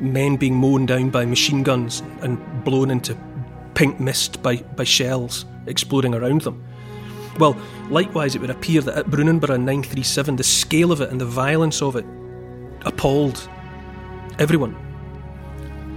Men 0.00 0.36
being 0.36 0.54
mown 0.54 0.86
down 0.86 1.10
by 1.10 1.24
machine 1.24 1.62
guns 1.62 2.02
and 2.20 2.64
blown 2.64 2.90
into 2.90 3.16
pink 3.74 4.00
mist 4.00 4.42
by, 4.42 4.56
by 4.56 4.84
shells 4.84 5.44
exploding 5.66 6.14
around 6.14 6.42
them. 6.42 6.62
Well, 7.38 7.56
likewise, 7.90 8.34
it 8.34 8.40
would 8.40 8.50
appear 8.50 8.80
that 8.82 8.96
at 8.96 9.06
Brunanburh 9.06 9.54
in 9.54 9.64
937, 9.64 10.36
the 10.36 10.44
scale 10.44 10.92
of 10.92 11.00
it 11.00 11.10
and 11.10 11.20
the 11.20 11.26
violence 11.26 11.82
of 11.82 11.96
it 11.96 12.06
appalled 12.86 13.48
everyone. 14.38 14.74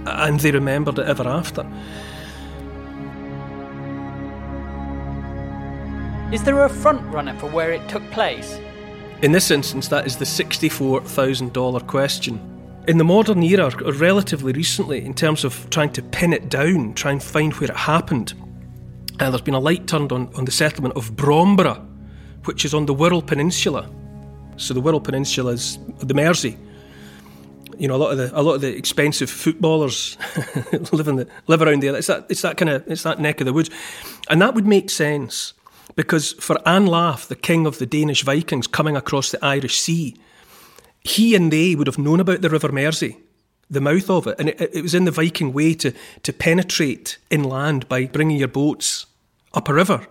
And 0.06 0.38
they 0.40 0.50
remembered 0.50 0.98
it 0.98 1.06
ever 1.06 1.26
after. 1.26 1.66
Is 6.32 6.44
there 6.44 6.64
a 6.64 6.68
front 6.68 7.02
runner 7.12 7.36
for 7.38 7.48
where 7.48 7.72
it 7.72 7.88
took 7.88 8.08
place? 8.10 8.58
In 9.22 9.32
this 9.32 9.50
instance, 9.50 9.88
that 9.88 10.06
is 10.06 10.16
the 10.16 10.24
$64,000 10.24 11.86
question. 11.86 12.49
In 12.90 12.98
the 12.98 13.04
modern 13.04 13.40
era, 13.44 13.70
relatively 13.92 14.52
recently, 14.52 15.04
in 15.06 15.14
terms 15.14 15.44
of 15.44 15.70
trying 15.70 15.92
to 15.92 16.02
pin 16.02 16.32
it 16.32 16.48
down, 16.48 16.92
try 16.94 17.12
and 17.12 17.22
find 17.22 17.54
where 17.54 17.70
it 17.70 17.76
happened, 17.76 18.34
uh, 19.20 19.30
there's 19.30 19.42
been 19.42 19.54
a 19.54 19.60
light 19.60 19.86
turned 19.86 20.10
on, 20.10 20.28
on 20.34 20.44
the 20.44 20.50
settlement 20.50 20.96
of 20.96 21.12
Bromborough, 21.12 21.86
which 22.46 22.64
is 22.64 22.74
on 22.74 22.86
the 22.86 22.92
Wirral 22.92 23.24
Peninsula. 23.24 23.88
So 24.56 24.74
the 24.74 24.82
Wirral 24.82 25.04
Peninsula 25.04 25.52
is 25.52 25.78
the 26.00 26.14
Mersey. 26.14 26.58
You 27.78 27.86
know, 27.86 27.94
a 27.94 27.96
lot 27.96 28.10
of 28.10 28.18
the 28.18 28.36
a 28.36 28.42
lot 28.42 28.54
of 28.54 28.60
the 28.60 28.76
expensive 28.76 29.30
footballers 29.30 30.16
live 30.90 31.06
in 31.06 31.14
the 31.14 31.28
live 31.46 31.62
around 31.62 31.84
there. 31.84 31.94
It's 31.94 32.08
that 32.08 32.26
it's 32.28 32.42
that 32.42 32.56
kind 32.56 32.70
of 32.70 32.84
it's 32.88 33.04
that 33.04 33.20
neck 33.20 33.40
of 33.40 33.44
the 33.44 33.52
woods, 33.52 33.70
and 34.28 34.42
that 34.42 34.56
would 34.56 34.66
make 34.66 34.90
sense 34.90 35.52
because 35.94 36.32
for 36.32 36.56
Anlaf, 36.66 37.28
the 37.28 37.36
king 37.36 37.66
of 37.66 37.78
the 37.78 37.86
Danish 37.86 38.24
Vikings 38.24 38.66
coming 38.66 38.96
across 38.96 39.30
the 39.30 39.38
Irish 39.44 39.78
Sea, 39.78 40.16
he 41.00 41.34
and 41.34 41.52
they 41.52 41.74
would 41.74 41.86
have 41.86 41.98
known 41.98 42.20
about 42.20 42.42
the 42.42 42.50
River 42.50 42.70
Mersey, 42.70 43.16
the 43.70 43.80
mouth 43.80 44.10
of 44.10 44.26
it. 44.26 44.36
And 44.38 44.50
it, 44.50 44.60
it 44.74 44.82
was 44.82 44.94
in 44.94 45.04
the 45.04 45.10
Viking 45.10 45.52
way 45.52 45.74
to, 45.74 45.92
to 46.22 46.32
penetrate 46.32 47.18
inland 47.30 47.88
by 47.88 48.06
bringing 48.06 48.36
your 48.36 48.48
boats 48.48 49.06
up 49.54 49.68
a 49.68 49.74
river. 49.74 50.06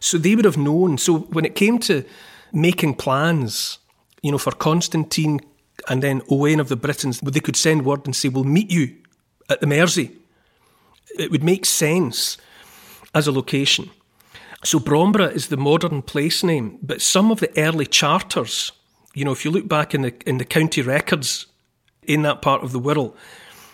So 0.00 0.18
they 0.18 0.34
would 0.34 0.44
have 0.44 0.58
known. 0.58 0.98
So 0.98 1.18
when 1.18 1.44
it 1.44 1.54
came 1.54 1.78
to 1.80 2.04
making 2.52 2.94
plans, 2.94 3.78
you 4.22 4.30
know, 4.30 4.38
for 4.38 4.52
Constantine 4.52 5.40
and 5.88 6.02
then 6.02 6.22
Owain 6.30 6.60
of 6.60 6.68
the 6.68 6.76
Britons, 6.76 7.20
they 7.20 7.40
could 7.40 7.56
send 7.56 7.84
word 7.84 8.04
and 8.04 8.14
say, 8.14 8.28
We'll 8.28 8.44
meet 8.44 8.70
you 8.70 8.94
at 9.48 9.60
the 9.60 9.66
Mersey. 9.66 10.12
It 11.18 11.30
would 11.30 11.44
make 11.44 11.64
sense 11.64 12.36
as 13.14 13.26
a 13.26 13.32
location. 13.32 13.90
So 14.64 14.78
Bromborough 14.78 15.32
is 15.32 15.48
the 15.48 15.56
modern 15.56 16.02
place 16.02 16.42
name, 16.42 16.78
but 16.82 17.02
some 17.02 17.30
of 17.30 17.40
the 17.40 17.50
early 17.58 17.86
charters, 17.86 18.72
you 19.14 19.24
know, 19.24 19.32
if 19.32 19.44
you 19.44 19.50
look 19.50 19.68
back 19.68 19.94
in 19.94 20.02
the 20.02 20.14
in 20.26 20.38
the 20.38 20.44
county 20.44 20.82
records 20.82 21.46
in 22.02 22.22
that 22.22 22.42
part 22.42 22.62
of 22.62 22.72
the 22.72 22.80
Wirral, 22.80 23.14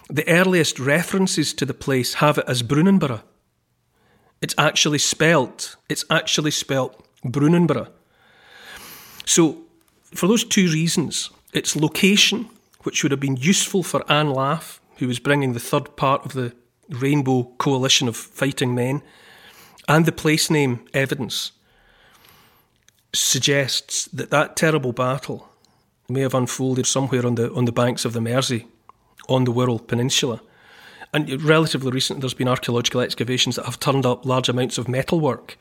the 0.09 0.29
earliest 0.29 0.79
references 0.79 1.55
to 1.55 1.67
the 1.67 1.75
place 1.75 2.15
have 2.15 2.39
it 2.39 2.45
as 2.47 2.63
Brunanburh. 2.63 3.23
It's 4.41 4.55
actually 4.57 4.99
spelt. 4.99 5.77
It's 5.89 6.05
actually 6.11 6.51
spelt 6.51 7.05
Brunanburh. 7.25 7.89
So, 9.25 9.63
for 10.15 10.27
those 10.27 10.45
two 10.45 10.69
reasons, 10.71 11.31
its 11.53 11.77
location, 11.77 12.49
which 12.83 13.03
would 13.03 13.13
have 13.13 13.21
been 13.21 13.37
useful 13.37 13.83
for 13.83 14.01
Anlaf, 14.01 14.79
who 14.97 15.07
was 15.07 15.19
bringing 15.19 15.53
the 15.53 15.61
third 15.61 15.97
part 15.97 16.25
of 16.25 16.33
the 16.33 16.55
Rainbow 16.89 17.53
Coalition 17.59 18.09
of 18.09 18.17
fighting 18.17 18.75
men, 18.75 19.03
and 19.89 20.05
the 20.05 20.13
place 20.13 20.51
name 20.51 20.85
evidence 20.93 21.53
suggests 23.13 24.07
that 24.07 24.31
that 24.31 24.57
terrible 24.57 24.93
battle 24.93 25.49
may 26.09 26.21
have 26.21 26.35
unfolded 26.35 26.87
somewhere 26.87 27.27
on 27.27 27.37
the 27.37 27.53
on 27.53 27.65
the 27.65 27.73
banks 27.73 28.05
of 28.05 28.13
the 28.13 28.21
Mersey, 28.21 28.67
on 29.29 29.45
the 29.45 29.53
Wirral 29.53 29.87
Peninsula. 29.87 30.41
And 31.13 31.43
relatively 31.43 31.91
recently, 31.91 32.21
there's 32.21 32.35
been 32.35 32.49
archaeological 32.49 33.01
excavations 33.01 33.57
that 33.57 33.65
have 33.65 33.81
turned 33.81 34.07
up 34.07 34.25
large 34.25 34.49
amounts 34.49 34.79
of 34.79 34.89
metalwork, 34.89 35.59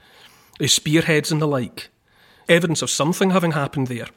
uh, 0.62 0.68
spearheads 0.68 1.32
and 1.32 1.42
the 1.42 1.48
like, 1.48 1.90
evidence 2.48 2.84
of 2.84 2.90
something 2.90 3.32
having 3.32 3.54
happened 3.54 3.88
there. 3.88 4.08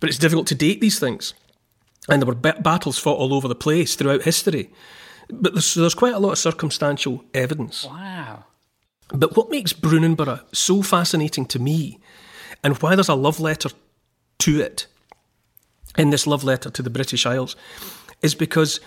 But 0.00 0.08
it's 0.08 0.18
difficult 0.18 0.48
to 0.48 0.56
date 0.56 0.80
these 0.80 0.98
things, 0.98 1.34
and 2.08 2.20
there 2.20 2.26
were 2.26 2.34
b- 2.34 2.60
battles 2.60 2.98
fought 2.98 3.18
all 3.18 3.32
over 3.32 3.46
the 3.46 3.54
place 3.54 3.94
throughout 3.94 4.22
history. 4.22 4.70
But 5.30 5.54
there's, 5.54 5.74
there's 5.74 5.94
quite 5.94 6.14
a 6.14 6.18
lot 6.18 6.32
of 6.32 6.38
circumstantial 6.38 7.24
evidence. 7.32 7.84
Wow. 7.84 8.44
But 9.08 9.36
what 9.36 9.50
makes 9.50 9.72
Brunanburh 9.72 10.42
so 10.52 10.82
fascinating 10.82 11.46
to 11.46 11.58
me, 11.58 12.00
and 12.64 12.76
why 12.78 12.96
there's 12.96 13.08
a 13.10 13.14
love 13.14 13.38
letter 13.38 13.68
to 14.38 14.60
it 14.60 14.86
in 15.96 16.10
this 16.10 16.26
love 16.26 16.42
letter 16.42 16.70
to 16.70 16.82
the 16.82 16.90
British 16.90 17.24
Isles, 17.26 17.54
is 18.22 18.34
because 18.34 18.80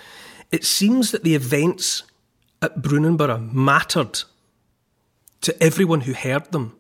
it 0.52 0.66
seems 0.66 1.12
that 1.12 1.24
the 1.24 1.36
events 1.36 2.04
at 2.62 2.82
Brunanburh 2.82 3.54
mattered 3.54 4.24
to 5.42 5.63
everyone 5.63 6.02
who 6.02 6.13
heard 6.13 6.52
them. 6.52 6.76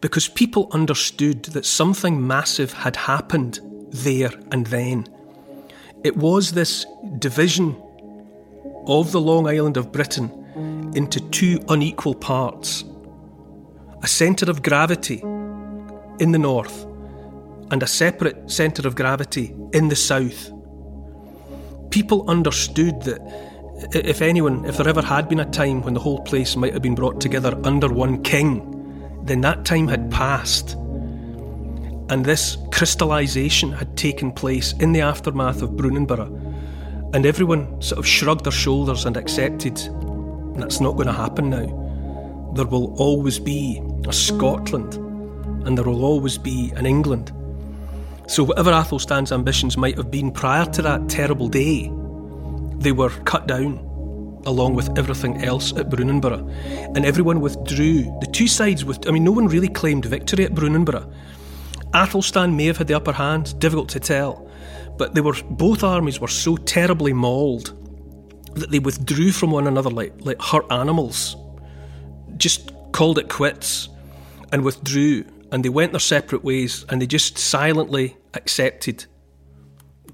Because 0.00 0.28
people 0.28 0.68
understood 0.72 1.44
that 1.44 1.64
something 1.64 2.26
massive 2.26 2.72
had 2.72 2.96
happened 2.96 3.60
there 3.90 4.30
and 4.52 4.66
then. 4.66 5.06
It 6.04 6.16
was 6.16 6.52
this 6.52 6.84
division 7.18 7.76
of 8.86 9.12
the 9.12 9.20
Long 9.20 9.48
Island 9.48 9.76
of 9.76 9.92
Britain 9.92 10.30
into 10.94 11.20
two 11.30 11.60
unequal 11.68 12.14
parts 12.14 12.84
a 14.02 14.06
centre 14.06 14.50
of 14.50 14.62
gravity 14.62 15.20
in 16.20 16.32
the 16.32 16.38
north 16.38 16.84
and 17.70 17.82
a 17.82 17.86
separate 17.86 18.50
centre 18.50 18.86
of 18.86 18.94
gravity 18.94 19.54
in 19.72 19.88
the 19.88 19.96
south. 19.96 20.50
People 21.90 22.28
understood 22.28 23.02
that 23.02 23.20
if 23.92 24.22
anyone, 24.22 24.64
if 24.64 24.76
there 24.76 24.88
ever 24.88 25.02
had 25.02 25.28
been 25.28 25.40
a 25.40 25.50
time 25.50 25.82
when 25.82 25.94
the 25.94 26.00
whole 26.00 26.20
place 26.20 26.56
might 26.56 26.72
have 26.72 26.82
been 26.82 26.94
brought 26.94 27.20
together 27.20 27.58
under 27.64 27.88
one 27.88 28.22
king, 28.22 29.22
then 29.24 29.40
that 29.42 29.64
time 29.64 29.88
had 29.88 30.10
passed. 30.10 30.74
And 32.10 32.24
this 32.24 32.56
crystallisation 32.72 33.72
had 33.72 33.96
taken 33.96 34.32
place 34.32 34.72
in 34.74 34.92
the 34.92 35.02
aftermath 35.02 35.62
of 35.62 35.70
Brunanburh. 35.70 37.14
And 37.14 37.26
everyone 37.26 37.80
sort 37.80 37.98
of 37.98 38.06
shrugged 38.06 38.44
their 38.44 38.52
shoulders 38.52 39.04
and 39.04 39.16
accepted 39.16 39.76
that's 40.56 40.80
not 40.80 40.96
going 40.96 41.06
to 41.06 41.12
happen 41.12 41.50
now. 41.50 41.87
There 42.54 42.66
will 42.66 42.94
always 42.98 43.38
be 43.38 43.82
a 44.06 44.12
Scotland, 44.12 44.94
and 45.66 45.76
there 45.76 45.84
will 45.84 46.04
always 46.04 46.38
be 46.38 46.72
an 46.76 46.86
England. 46.86 47.32
So, 48.26 48.44
whatever 48.44 48.72
Athelstan's 48.72 49.32
ambitions 49.32 49.76
might 49.76 49.96
have 49.96 50.10
been 50.10 50.30
prior 50.30 50.66
to 50.66 50.82
that 50.82 51.08
terrible 51.08 51.48
day, 51.48 51.90
they 52.78 52.92
were 52.92 53.10
cut 53.24 53.46
down 53.46 53.84
along 54.46 54.74
with 54.74 54.96
everything 54.98 55.44
else 55.44 55.72
at 55.76 55.90
Brunanburh. 55.90 56.96
And 56.96 57.04
everyone 57.04 57.40
withdrew. 57.40 58.02
The 58.20 58.28
two 58.32 58.48
sides, 58.48 58.84
with, 58.84 59.06
I 59.08 59.10
mean, 59.10 59.24
no 59.24 59.32
one 59.32 59.48
really 59.48 59.68
claimed 59.68 60.04
victory 60.04 60.44
at 60.44 60.54
Brunanburh. 60.54 61.12
Athelstan 61.94 62.56
may 62.56 62.66
have 62.66 62.78
had 62.78 62.86
the 62.86 62.94
upper 62.94 63.12
hand, 63.12 63.58
difficult 63.58 63.88
to 63.90 64.00
tell, 64.00 64.50
but 64.96 65.14
they 65.14 65.20
were 65.20 65.36
both 65.50 65.82
armies 65.82 66.20
were 66.20 66.28
so 66.28 66.56
terribly 66.56 67.12
mauled 67.12 67.74
that 68.54 68.70
they 68.70 68.78
withdrew 68.78 69.30
from 69.30 69.50
one 69.50 69.66
another 69.66 69.90
like, 69.90 70.12
like 70.20 70.40
hurt 70.40 70.70
animals, 70.70 71.36
just 72.38 72.72
called 72.92 73.18
it 73.18 73.28
quits 73.28 73.88
and 74.52 74.64
withdrew, 74.64 75.24
and 75.52 75.64
they 75.64 75.68
went 75.68 75.92
their 75.92 76.00
separate 76.00 76.44
ways, 76.44 76.84
and 76.88 77.02
they 77.02 77.06
just 77.06 77.36
silently 77.38 78.16
accepted 78.34 79.06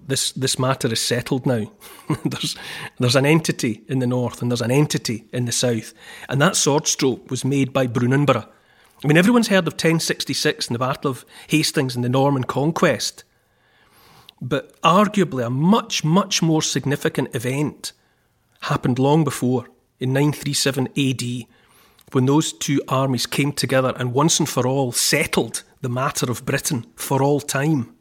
this 0.07 0.33
this 0.33 0.59
matter 0.59 0.93
is 0.93 1.01
settled 1.01 1.47
now. 1.47 1.71
there's 2.25 2.57
there's 2.99 3.17
an 3.17 3.27
entity 3.27 3.83
in 3.89 3.99
the 3.99 4.07
north 4.07 4.43
and 4.43 4.51
there's 4.51 4.61
an 4.61 4.71
entity 4.71 5.25
in 5.33 5.45
the 5.45 5.53
south, 5.53 5.95
and 6.29 6.41
that 6.41 6.57
sword 6.57 6.87
stroke 6.87 7.31
was 7.31 7.45
made 7.45 7.73
by 7.73 7.87
Brunanburh. 7.87 8.49
I 9.03 9.07
mean, 9.07 9.17
everyone's 9.17 9.49
heard 9.49 9.67
of 9.67 9.75
1066 9.75 10.69
and 10.69 10.75
the 10.75 10.79
Battle 10.79 11.11
of 11.11 11.27
Hastings 11.49 11.95
and 11.95 12.05
the 12.05 12.09
Norman 12.09 12.45
Conquest, 12.45 13.25
but 14.41 14.81
arguably 14.83 15.45
a 15.45 15.51
much 15.51 16.05
much 16.05 16.43
more 16.43 16.63
significant 16.63 17.35
event 17.35 17.93
happened 18.63 18.99
long 18.99 19.25
before 19.25 19.67
in 20.01 20.13
937 20.13 20.89
AD 20.97 21.47
when 22.12 22.27
those 22.27 22.53
two 22.53 22.81
armies 22.88 23.27
came 23.27 23.53
together 23.53 23.93
and 23.97 24.12
once 24.12 24.38
and 24.38 24.49
for 24.49 24.67
all 24.67 24.93
settled 24.93 25.62
the 25.81 25.88
matter 25.88 26.31
of 26.31 26.45
Britain 26.45 26.87
for 26.95 27.23
all 27.23 27.40
time. 27.40 27.95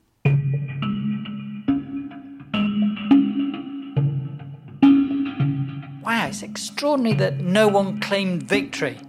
Wow, 6.04 6.28
it's 6.28 6.44
extraordinary 6.44 7.16
that 7.16 7.40
no 7.40 7.68
one 7.68 8.00
claimed 8.00 8.44
victory. 8.44 9.00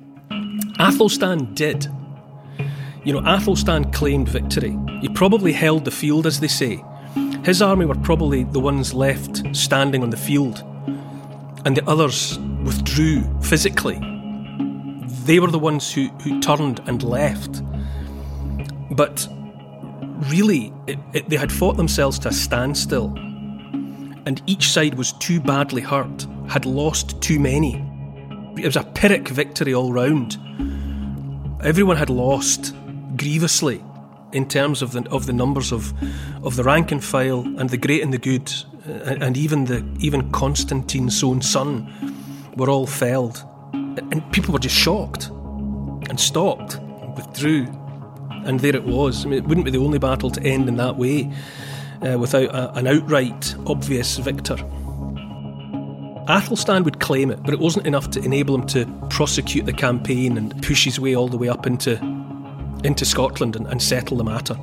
Athelstan 0.78 1.54
did. 1.54 1.86
You 3.04 3.12
know, 3.12 3.20
Athelstan 3.26 3.92
claimed 3.92 4.28
victory. 4.28 4.76
He 5.00 5.08
probably 5.08 5.52
held 5.52 5.84
the 5.84 5.90
field, 5.90 6.26
as 6.26 6.40
they 6.40 6.48
say. 6.48 6.82
His 7.44 7.60
army 7.60 7.84
were 7.84 7.96
probably 7.96 8.44
the 8.44 8.60
ones 8.60 8.94
left 8.94 9.54
standing 9.54 10.02
on 10.02 10.10
the 10.10 10.16
field, 10.16 10.64
and 11.66 11.76
the 11.76 11.84
others 11.86 12.38
withdrew 12.64 13.22
physically 13.42 14.13
they 15.24 15.40
were 15.40 15.50
the 15.50 15.58
ones 15.58 15.92
who, 15.92 16.08
who 16.22 16.40
turned 16.40 16.80
and 16.86 17.02
left. 17.02 17.62
But 18.90 19.26
really, 20.30 20.72
it, 20.86 20.98
it, 21.12 21.28
they 21.28 21.36
had 21.36 21.50
fought 21.50 21.76
themselves 21.76 22.18
to 22.20 22.28
a 22.28 22.32
standstill. 22.32 23.14
And 24.26 24.42
each 24.46 24.70
side 24.70 24.94
was 24.94 25.12
too 25.12 25.40
badly 25.40 25.82
hurt, 25.82 26.26
had 26.48 26.66
lost 26.66 27.20
too 27.20 27.38
many. 27.40 27.74
It 28.56 28.66
was 28.66 28.76
a 28.76 28.84
Pyrrhic 28.84 29.28
victory 29.28 29.74
all 29.74 29.92
round. 29.92 30.38
Everyone 31.62 31.96
had 31.96 32.10
lost 32.10 32.74
grievously 33.16 33.82
in 34.32 34.48
terms 34.48 34.82
of 34.82 34.92
the 34.92 35.08
of 35.10 35.26
the 35.26 35.32
numbers 35.32 35.72
of 35.72 35.92
of 36.42 36.56
the 36.56 36.64
rank 36.64 36.92
and 36.92 37.02
file 37.02 37.40
and 37.58 37.70
the 37.70 37.76
great 37.76 38.02
and 38.02 38.12
the 38.12 38.18
good, 38.18 38.52
and, 38.84 39.22
and 39.22 39.36
even 39.36 39.64
the 39.64 39.84
even 40.00 40.30
Constantine's 40.30 41.22
own 41.22 41.40
son 41.40 41.90
were 42.56 42.68
all 42.68 42.86
felled 42.86 43.44
and 43.98 44.32
people 44.32 44.52
were 44.52 44.58
just 44.58 44.76
shocked 44.76 45.28
and 46.08 46.18
stopped, 46.18 46.74
and 46.74 47.16
withdrew, 47.16 47.66
and 48.44 48.60
there 48.60 48.76
it 48.76 48.84
was. 48.84 49.24
I 49.24 49.28
mean, 49.28 49.38
it 49.38 49.46
wouldn't 49.46 49.64
be 49.64 49.70
the 49.70 49.78
only 49.78 49.98
battle 49.98 50.30
to 50.30 50.42
end 50.42 50.68
in 50.68 50.76
that 50.76 50.96
way 50.96 51.32
uh, 52.02 52.18
without 52.18 52.54
a, 52.54 52.72
an 52.74 52.86
outright 52.86 53.54
obvious 53.66 54.18
victor. 54.18 54.56
Athelstan 56.26 56.84
would 56.84 57.00
claim 57.00 57.30
it, 57.30 57.42
but 57.42 57.52
it 57.52 57.60
wasn't 57.60 57.86
enough 57.86 58.10
to 58.12 58.20
enable 58.22 58.54
him 58.54 58.66
to 58.68 58.86
prosecute 59.10 59.66
the 59.66 59.72
campaign 59.72 60.38
and 60.38 60.62
push 60.62 60.84
his 60.84 60.98
way 60.98 61.14
all 61.14 61.28
the 61.28 61.36
way 61.36 61.48
up 61.48 61.66
into, 61.66 61.98
into 62.82 63.04
Scotland 63.04 63.56
and, 63.56 63.66
and 63.66 63.82
settle 63.82 64.16
the 64.16 64.24
matter. 64.24 64.56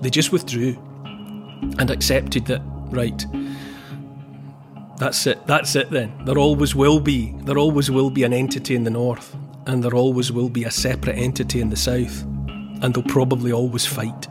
They 0.00 0.10
just 0.10 0.30
withdrew 0.30 0.76
and 1.78 1.90
accepted 1.90 2.46
that, 2.46 2.62
right, 2.90 3.26
that's 5.00 5.26
it. 5.26 5.46
That's 5.46 5.74
it 5.76 5.90
then. 5.90 6.12
There 6.26 6.36
always 6.36 6.74
will 6.74 7.00
be. 7.00 7.34
There 7.44 7.56
always 7.56 7.90
will 7.90 8.10
be 8.10 8.22
an 8.24 8.34
entity 8.34 8.76
in 8.76 8.84
the 8.84 8.90
north, 8.90 9.34
and 9.66 9.82
there 9.82 9.94
always 9.94 10.30
will 10.30 10.50
be 10.50 10.64
a 10.64 10.70
separate 10.70 11.16
entity 11.16 11.62
in 11.62 11.70
the 11.70 11.76
south, 11.76 12.22
and 12.82 12.94
they'll 12.94 13.02
probably 13.04 13.50
always 13.50 13.86
fight. 13.86 14.28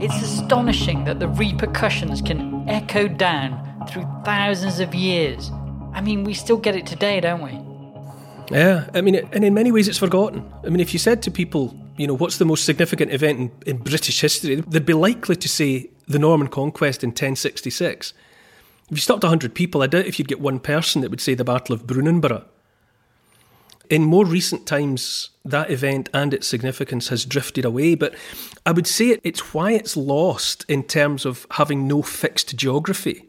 It's 0.00 0.22
astonishing 0.22 1.04
that 1.04 1.20
the 1.20 1.28
repercussions 1.28 2.22
can 2.22 2.66
echo 2.68 3.06
down 3.06 3.86
through 3.86 4.06
thousands 4.24 4.80
of 4.80 4.94
years. 4.94 5.50
I 5.92 6.00
mean, 6.00 6.24
we 6.24 6.32
still 6.32 6.56
get 6.56 6.74
it 6.74 6.86
today, 6.86 7.20
don't 7.20 7.42
we? 7.42 7.52
Yeah, 8.50 8.88
I 8.94 9.02
mean, 9.02 9.16
and 9.16 9.44
in 9.44 9.52
many 9.52 9.72
ways 9.72 9.88
it's 9.88 9.98
forgotten. 9.98 10.50
I 10.64 10.70
mean, 10.70 10.80
if 10.80 10.94
you 10.94 10.98
said 10.98 11.22
to 11.24 11.30
people, 11.30 11.76
you 11.96 12.06
know, 12.06 12.14
what's 12.14 12.38
the 12.38 12.44
most 12.44 12.64
significant 12.64 13.12
event 13.12 13.38
in, 13.38 13.50
in 13.66 13.76
British 13.78 14.20
history, 14.20 14.56
they'd 14.56 14.86
be 14.86 14.92
likely 14.92 15.36
to 15.36 15.48
say 15.48 15.90
the 16.06 16.18
Norman 16.18 16.48
conquest 16.48 17.02
in 17.02 17.10
1066. 17.10 18.12
If 18.84 18.90
you 18.90 18.96
stopped 18.98 19.24
100 19.24 19.54
people, 19.54 19.82
I 19.82 19.86
doubt 19.86 20.06
if 20.06 20.18
you'd 20.18 20.28
get 20.28 20.40
one 20.40 20.60
person 20.60 21.00
that 21.00 21.10
would 21.10 21.20
say 21.20 21.34
the 21.34 21.44
Battle 21.44 21.74
of 21.74 21.86
Brunanburh. 21.86 22.44
In 23.88 24.02
more 24.02 24.24
recent 24.24 24.66
times, 24.66 25.30
that 25.44 25.70
event 25.70 26.08
and 26.12 26.34
its 26.34 26.46
significance 26.46 27.08
has 27.08 27.24
drifted 27.24 27.64
away, 27.64 27.94
but 27.94 28.14
I 28.64 28.72
would 28.72 28.86
say 28.86 29.18
it's 29.22 29.54
why 29.54 29.72
it's 29.72 29.96
lost 29.96 30.64
in 30.68 30.82
terms 30.82 31.24
of 31.24 31.46
having 31.52 31.86
no 31.86 32.02
fixed 32.02 32.56
geography. 32.56 33.24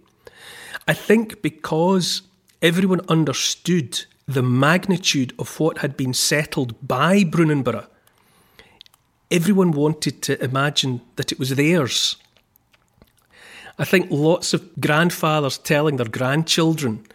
I 0.87 0.93
think 0.93 1.41
because 1.41 2.23
everyone 2.61 3.01
understood 3.07 4.05
the 4.27 4.41
magnitude 4.41 5.33
of 5.37 5.59
what 5.59 5.79
had 5.79 5.95
been 5.95 6.13
settled 6.13 6.87
by 6.87 7.23
Brunanburh 7.23 7.87
everyone 9.29 9.71
wanted 9.71 10.21
to 10.23 10.43
imagine 10.43 11.01
that 11.15 11.31
it 11.31 11.39
was 11.39 11.49
theirs. 11.49 12.17
I 13.79 13.85
think 13.85 14.07
lots 14.09 14.53
of 14.53 14.79
grandfathers 14.79 15.57
telling 15.57 15.97
their 15.97 16.07
grandchildren 16.07 17.05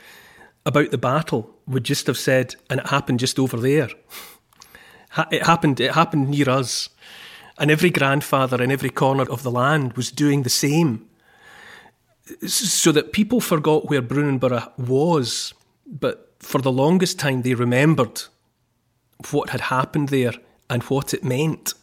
about 0.64 0.90
the 0.90 0.98
battle 0.98 1.51
would 1.66 1.85
just 1.85 2.07
have 2.07 2.18
said, 2.18 2.55
and 2.70 2.81
it 2.81 2.87
happened 2.87 3.18
just 3.18 3.38
over 3.38 3.57
there. 3.57 3.90
It 5.31 5.44
happened, 5.44 5.81
it 5.81 5.92
happened 5.92 6.31
near 6.31 6.48
us. 6.48 6.88
And 7.59 7.70
every 7.70 7.90
grandfather 7.90 8.62
in 8.62 8.70
every 8.70 8.90
corner 8.90 9.25
of 9.25 9.42
the 9.42 9.51
land 9.51 9.92
was 9.94 10.11
doing 10.11 10.42
the 10.42 10.51
same. 10.51 11.07
So 12.46 12.92
that 12.92 13.12
people 13.12 13.40
forgot 13.40 13.90
where 13.90 14.01
Brunanburh 14.01 14.70
was, 14.79 15.53
but 15.87 16.33
for 16.38 16.61
the 16.61 16.72
longest 16.72 17.18
time 17.18 17.42
they 17.42 17.55
remembered 17.55 18.22
what 19.31 19.51
had 19.51 19.61
happened 19.62 20.09
there 20.09 20.35
and 20.70 20.83
what 20.85 21.12
it 21.12 21.25
meant. 21.25 21.75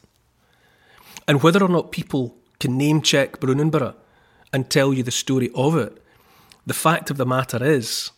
And 1.29 1.43
whether 1.43 1.63
or 1.63 1.69
not 1.69 1.91
people 1.91 2.35
can 2.59 2.75
name 2.75 3.03
check 3.03 3.39
Brunanburh 3.39 3.93
and 4.51 4.67
tell 4.67 4.91
you 4.91 5.03
the 5.03 5.11
story 5.11 5.51
of 5.53 5.77
it, 5.77 6.01
the 6.65 6.73
fact 6.73 7.11
of 7.11 7.17
the 7.17 7.25
matter 7.25 7.63
is 7.63 8.09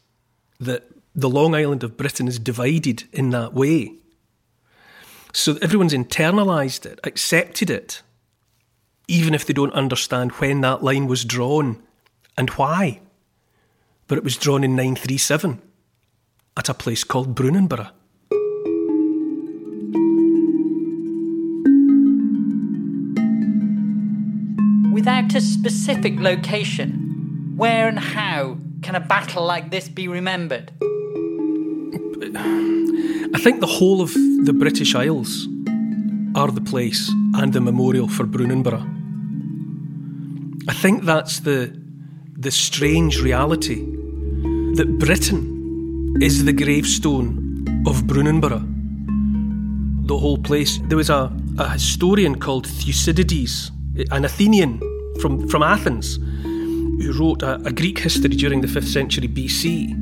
that 0.61 0.85
the 1.13 1.29
Long 1.29 1.53
Island 1.53 1.83
of 1.83 1.97
Britain 1.97 2.29
is 2.29 2.39
divided 2.39 3.03
in 3.11 3.31
that 3.31 3.53
way. 3.53 3.95
So 5.33 5.57
everyone's 5.61 5.93
internalised 5.93 6.85
it, 6.85 7.01
accepted 7.03 7.69
it, 7.69 8.01
even 9.09 9.33
if 9.33 9.45
they 9.45 9.51
don't 9.51 9.73
understand 9.73 10.31
when 10.33 10.61
that 10.61 10.81
line 10.81 11.07
was 11.07 11.25
drawn 11.25 11.83
and 12.37 12.49
why. 12.51 13.01
But 14.07 14.19
it 14.19 14.23
was 14.23 14.37
drawn 14.37 14.63
in 14.63 14.73
937 14.77 15.61
at 16.55 16.69
a 16.69 16.73
place 16.73 17.03
called 17.03 17.35
Brunanburh. 17.35 17.91
A 25.33 25.39
specific 25.39 26.19
location, 26.19 27.53
where 27.55 27.87
and 27.87 27.97
how 27.97 28.57
can 28.81 28.95
a 28.95 28.99
battle 28.99 29.45
like 29.45 29.71
this 29.71 29.87
be 29.87 30.09
remembered? 30.09 30.73
I 33.33 33.39
think 33.39 33.61
the 33.61 33.67
whole 33.79 34.01
of 34.01 34.13
the 34.13 34.51
British 34.51 34.93
Isles 34.93 35.47
are 36.35 36.51
the 36.51 36.59
place 36.59 37.09
and 37.35 37.53
the 37.53 37.61
memorial 37.61 38.09
for 38.09 38.25
Brunanburh. 38.25 38.83
I 40.67 40.73
think 40.73 41.05
that's 41.05 41.39
the 41.39 41.79
the 42.37 42.51
strange 42.51 43.21
reality 43.21 43.85
that 44.75 44.97
Britain 44.99 46.17
is 46.21 46.43
the 46.43 46.51
gravestone 46.51 47.63
of 47.87 48.03
Brunanburh. 48.03 48.61
The 50.07 50.17
whole 50.17 50.39
place. 50.39 50.79
There 50.89 50.97
was 50.97 51.09
a, 51.09 51.31
a 51.57 51.69
historian 51.69 52.35
called 52.37 52.67
Thucydides, 52.67 53.71
an 54.11 54.25
Athenian 54.25 54.90
from, 55.19 55.47
from 55.47 55.63
Athens, 55.63 56.15
who 56.15 57.13
wrote 57.19 57.41
a, 57.41 57.55
a 57.65 57.71
Greek 57.71 57.99
history 57.99 58.29
during 58.29 58.61
the 58.61 58.67
5th 58.67 58.87
century 58.87 59.27
BC. 59.27 59.93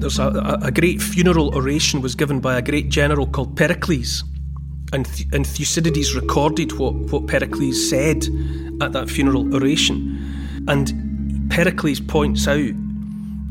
There's 0.00 0.18
a, 0.18 0.58
a, 0.62 0.70
great 0.70 1.02
funeral 1.02 1.54
oration 1.54 2.00
was 2.00 2.14
given 2.14 2.40
by 2.40 2.56
a 2.56 2.62
great 2.62 2.88
general 2.88 3.26
called 3.26 3.56
Pericles, 3.56 4.24
and, 4.92 5.06
and 5.32 5.46
Thucydides 5.46 6.14
recorded 6.14 6.72
what, 6.78 6.94
what 6.94 7.26
Pericles 7.26 7.88
said 7.90 8.24
at 8.80 8.92
that 8.92 9.10
funeral 9.10 9.54
oration. 9.54 10.64
And 10.68 11.50
Pericles 11.50 12.00
points 12.00 12.46
out 12.46 12.70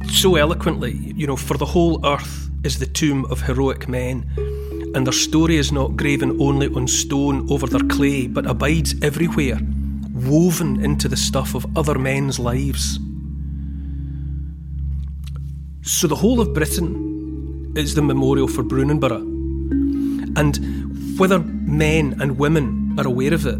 so 0.10 0.36
eloquently, 0.36 1.14
you 1.16 1.28
know, 1.28 1.36
for 1.36 1.58
the 1.58 1.66
whole 1.66 2.06
earth 2.06 2.50
is 2.64 2.80
the 2.80 2.86
tomb 2.86 3.26
of 3.26 3.42
heroic 3.42 3.88
men, 3.88 4.26
and 4.96 5.06
their 5.06 5.14
story 5.14 5.58
is 5.58 5.72
not 5.72 5.98
graven 5.98 6.42
only 6.42 6.68
on 6.74 6.88
stone 6.88 7.50
over 7.52 7.68
their 7.68 7.88
clay, 7.90 8.28
but 8.28 8.46
abides 8.46 8.96
everywhere, 9.02 9.60
woven 10.26 10.84
into 10.84 11.08
the 11.08 11.18
stuff 11.18 11.56
of 11.56 11.66
other 11.78 11.98
men's 12.00 12.40
lives. 12.40 13.00
So 15.84 16.08
the 16.08 16.16
whole 16.16 16.42
of 16.42 16.54
Britain 16.54 17.74
is 17.76 17.96
the 17.96 18.02
memorial 18.02 18.48
for 18.48 18.64
Brunanburh. 18.64 19.22
And 20.38 21.20
whether 21.20 21.40
men 21.40 22.18
and 22.22 22.38
women 22.38 22.96
are 23.00 23.08
aware 23.08 23.34
of 23.34 23.46
it, 23.46 23.60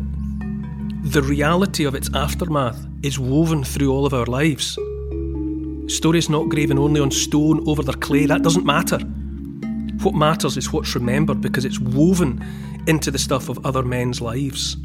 the 1.12 1.22
reality 1.22 1.86
of 1.86 1.96
its 1.96 2.10
aftermath 2.13 2.86
is 3.02 3.17
woven 3.17 3.63
through 3.63 3.91
all 3.91 4.06
of 4.06 4.13
our 4.13 4.26
lives. 4.26 4.78
Stories 5.88 6.30
not 6.30 6.50
graven 6.50 6.78
only 6.78 7.00
on 7.00 7.12
stone 7.12 7.67
over 7.67 7.82
their 7.82 7.96
clay, 7.96 8.26
that 8.26 8.41
doesn't 8.41 8.65
matter. 8.65 8.98
What 10.04 10.15
matters 10.15 10.58
is 10.58 10.74
what's 10.74 10.96
remembered 10.96 11.39
because 11.39 11.65
it's 11.65 11.80
woven 11.80 12.43
into 12.88 13.10
the 13.10 13.20
stuff 13.20 13.50
of 13.50 13.65
other 13.65 13.84
men's 13.84 14.22
lives. 14.22 14.76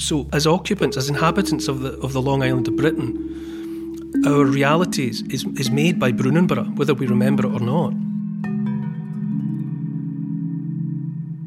So, 0.00 0.26
as 0.32 0.46
occupants, 0.46 0.96
as 0.96 1.10
inhabitants 1.10 1.68
of 1.68 1.80
the, 1.80 1.92
of 2.00 2.14
the 2.14 2.22
Long 2.22 2.42
Island 2.42 2.66
of 2.66 2.74
Britain, 2.74 4.22
our 4.26 4.46
reality 4.46 5.10
is, 5.10 5.20
is, 5.28 5.44
is 5.56 5.70
made 5.70 6.00
by 6.00 6.10
Brunanburh, 6.10 6.74
whether 6.76 6.94
we 6.94 7.06
remember 7.06 7.44
it 7.44 7.52
or 7.52 7.60
not. 7.60 7.92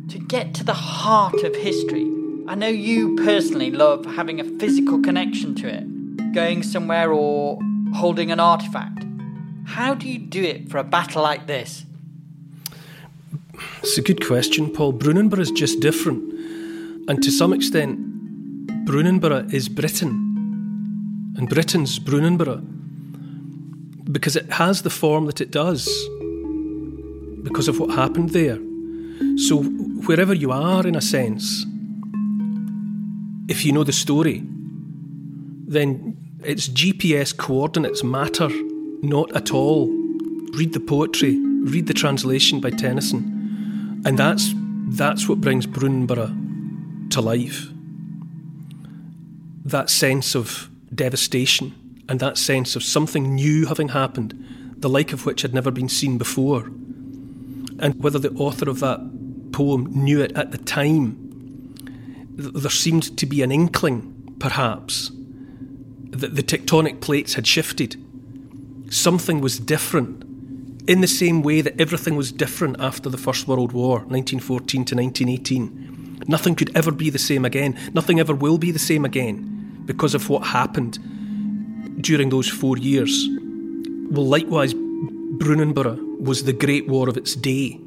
To 0.09 0.19
get 0.19 0.53
to 0.53 0.63
the 0.63 0.75
heart 0.75 1.43
of 1.43 1.55
history, 1.55 2.07
I 2.47 2.53
know 2.53 2.67
you 2.67 3.15
personally 3.15 3.71
love 3.71 4.05
having 4.05 4.39
a 4.39 4.43
physical 4.43 5.01
connection 5.01 5.55
to 5.55 5.67
it, 5.67 6.33
going 6.33 6.61
somewhere 6.61 7.11
or 7.11 7.57
holding 7.95 8.31
an 8.31 8.39
artifact. 8.39 9.03
How 9.65 9.95
do 9.95 10.07
you 10.07 10.19
do 10.19 10.43
it 10.43 10.69
for 10.69 10.77
a 10.77 10.83
battle 10.83 11.23
like 11.23 11.47
this? 11.47 11.85
It's 13.81 13.97
a 13.97 14.03
good 14.03 14.23
question, 14.23 14.71
Paul. 14.71 14.93
Brunanburh 14.93 15.39
is 15.39 15.49
just 15.49 15.79
different. 15.79 16.31
And 17.09 17.21
to 17.23 17.31
some 17.31 17.51
extent, 17.51 18.12
Brunanburh 18.85 19.53
is 19.53 19.69
Britain. 19.69 20.11
And 21.37 21.49
Britain's 21.49 21.99
Brunanburh. 21.99 22.61
Because 24.11 24.35
it 24.35 24.51
has 24.51 24.81
the 24.81 24.89
form 24.89 25.25
that 25.25 25.41
it 25.41 25.51
does. 25.51 25.87
Because 27.43 27.67
of 27.67 27.79
what 27.79 27.91
happened 27.91 28.31
there. 28.31 28.59
So, 29.37 29.63
wherever 29.63 30.33
you 30.33 30.51
are, 30.51 30.85
in 30.85 30.95
a 30.95 31.01
sense, 31.01 31.65
if 33.47 33.65
you 33.65 33.71
know 33.71 33.83
the 33.83 33.93
story, 33.93 34.43
then 35.67 36.17
its 36.43 36.67
GPS 36.67 37.35
coordinates 37.35 38.03
matter 38.03 38.49
not 39.01 39.35
at 39.35 39.53
all. 39.53 39.87
Read 40.57 40.73
the 40.73 40.79
poetry, 40.79 41.37
read 41.39 41.87
the 41.87 41.93
translation 41.93 42.59
by 42.59 42.69
Tennyson, 42.69 44.01
and 44.05 44.17
that's 44.17 44.53
that's 44.89 45.27
what 45.27 45.41
brings 45.41 45.65
Brunanburh 45.65 47.09
to 47.11 47.21
life. 47.21 47.72
That 49.65 49.89
sense 49.89 50.35
of 50.35 50.69
devastation 50.93 51.73
and 52.09 52.19
that 52.19 52.37
sense 52.37 52.75
of 52.75 52.83
something 52.83 53.35
new 53.35 53.65
having 53.65 53.89
happened, 53.89 54.75
the 54.77 54.89
like 54.89 55.13
of 55.13 55.25
which 55.25 55.41
had 55.41 55.53
never 55.53 55.71
been 55.71 55.89
seen 55.89 56.17
before. 56.17 56.65
And 57.79 57.95
whether 58.01 58.19
the 58.19 58.31
author 58.31 58.69
of 58.69 58.79
that 58.81 58.99
poem 59.51 59.87
knew 59.91 60.21
it 60.21 60.31
at 60.35 60.51
the 60.51 60.57
time, 60.57 61.17
there 62.35 62.69
seemed 62.69 63.17
to 63.17 63.25
be 63.25 63.41
an 63.41 63.51
inkling, 63.51 64.35
perhaps, 64.39 65.11
that 66.09 66.35
the 66.35 66.43
tectonic 66.43 66.99
plates 66.99 67.35
had 67.35 67.47
shifted. 67.47 67.95
Something 68.89 69.39
was 69.39 69.59
different, 69.59 70.23
in 70.87 70.99
the 70.99 71.07
same 71.07 71.41
way 71.41 71.61
that 71.61 71.79
everything 71.79 72.15
was 72.17 72.31
different 72.31 72.75
after 72.79 73.09
the 73.09 73.17
First 73.17 73.47
World 73.47 73.71
War, 73.71 73.99
1914 73.99 74.85
to 74.85 74.95
1918. 74.95 76.25
Nothing 76.27 76.55
could 76.55 76.75
ever 76.75 76.91
be 76.91 77.09
the 77.09 77.19
same 77.19 77.45
again. 77.45 77.77
Nothing 77.93 78.19
ever 78.19 78.35
will 78.35 78.57
be 78.57 78.71
the 78.71 78.79
same 78.79 79.05
again 79.05 79.52
because 79.85 80.15
of 80.15 80.29
what 80.29 80.43
happened 80.43 80.99
during 82.01 82.29
those 82.29 82.49
four 82.49 82.77
years. 82.77 83.27
Well, 84.09 84.25
likewise, 84.25 84.73
Brunanburh 84.73 86.19
was 86.19 86.43
the 86.43 86.53
great 86.53 86.87
war 86.87 87.09
of 87.09 87.17
its 87.17 87.35
day. 87.35 87.79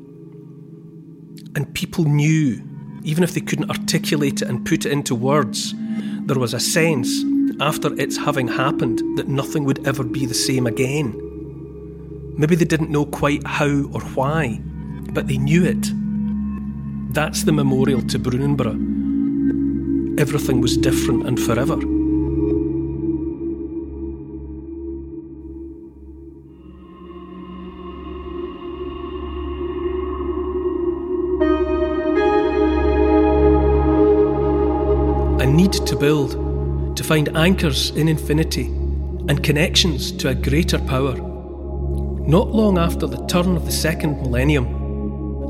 And 1.54 1.72
people 1.74 2.04
knew, 2.04 2.62
even 3.04 3.24
if 3.24 3.35
they 3.35 3.40
couldn't 3.40 3.70
articulate 3.70 4.42
it 4.42 4.48
and 4.48 4.64
put 4.64 4.85
it 4.85 4.92
into 4.92 5.14
words, 5.14 5.74
there 6.26 6.38
was 6.38 6.52
a 6.52 6.61
sense 6.61 7.24
after 7.61 7.94
it's 8.00 8.16
having 8.16 8.48
happened 8.48 9.00
that 9.16 9.28
nothing 9.28 9.64
would 9.64 9.87
ever 9.87 10.04
be 10.04 10.26
the 10.26 10.35
same 10.35 10.66
again. 10.66 11.14
Maybe 12.37 12.56
they 12.56 12.64
didn't 12.66 12.90
know 12.90 13.06
quite 13.06 13.46
how 13.46 13.88
or 13.92 14.00
why, 14.14 14.61
but 15.12 15.28
they 15.28 15.38
knew 15.38 15.64
it. 15.64 15.87
That's 17.14 17.44
the 17.44 17.52
memorial 17.52 18.02
to 18.02 18.18
Brunanburh. 18.18 18.95
Everything 20.18 20.62
was 20.62 20.79
different 20.79 21.26
and 21.26 21.38
forever. 21.38 21.74
I 35.38 35.44
need 35.44 35.72
to 35.74 35.96
build 35.96 36.96
to 36.96 37.05
find 37.05 37.29
anchors 37.37 37.90
in 37.90 38.09
infinity 38.09 38.66
and 39.29 39.44
connections 39.44 40.12
to 40.12 40.31
a 40.31 40.35
greater 40.35 40.79
power. 40.79 41.14
Not 41.14 42.55
long 42.55 42.79
after 42.79 43.07
the 43.07 43.24
turn 43.26 43.55
of 43.55 43.66
the 43.66 43.72
second 43.72 44.22
millennium, 44.22 44.76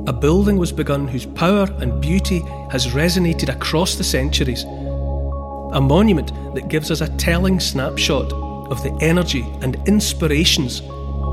a 0.06 0.12
building 0.12 0.56
was 0.56 0.70
begun 0.70 1.08
whose 1.08 1.26
power 1.26 1.68
and 1.78 2.00
beauty 2.00 2.40
has 2.70 2.86
resonated 2.88 3.48
across 3.48 3.96
the 3.96 4.04
centuries. 4.04 4.62
A 5.72 5.80
monument 5.80 6.32
that 6.54 6.68
gives 6.68 6.90
us 6.90 7.00
a 7.00 7.08
telling 7.16 7.58
snapshot 7.58 8.32
of 8.32 8.82
the 8.84 8.96
energy 9.00 9.42
and 9.62 9.76
inspirations 9.88 10.80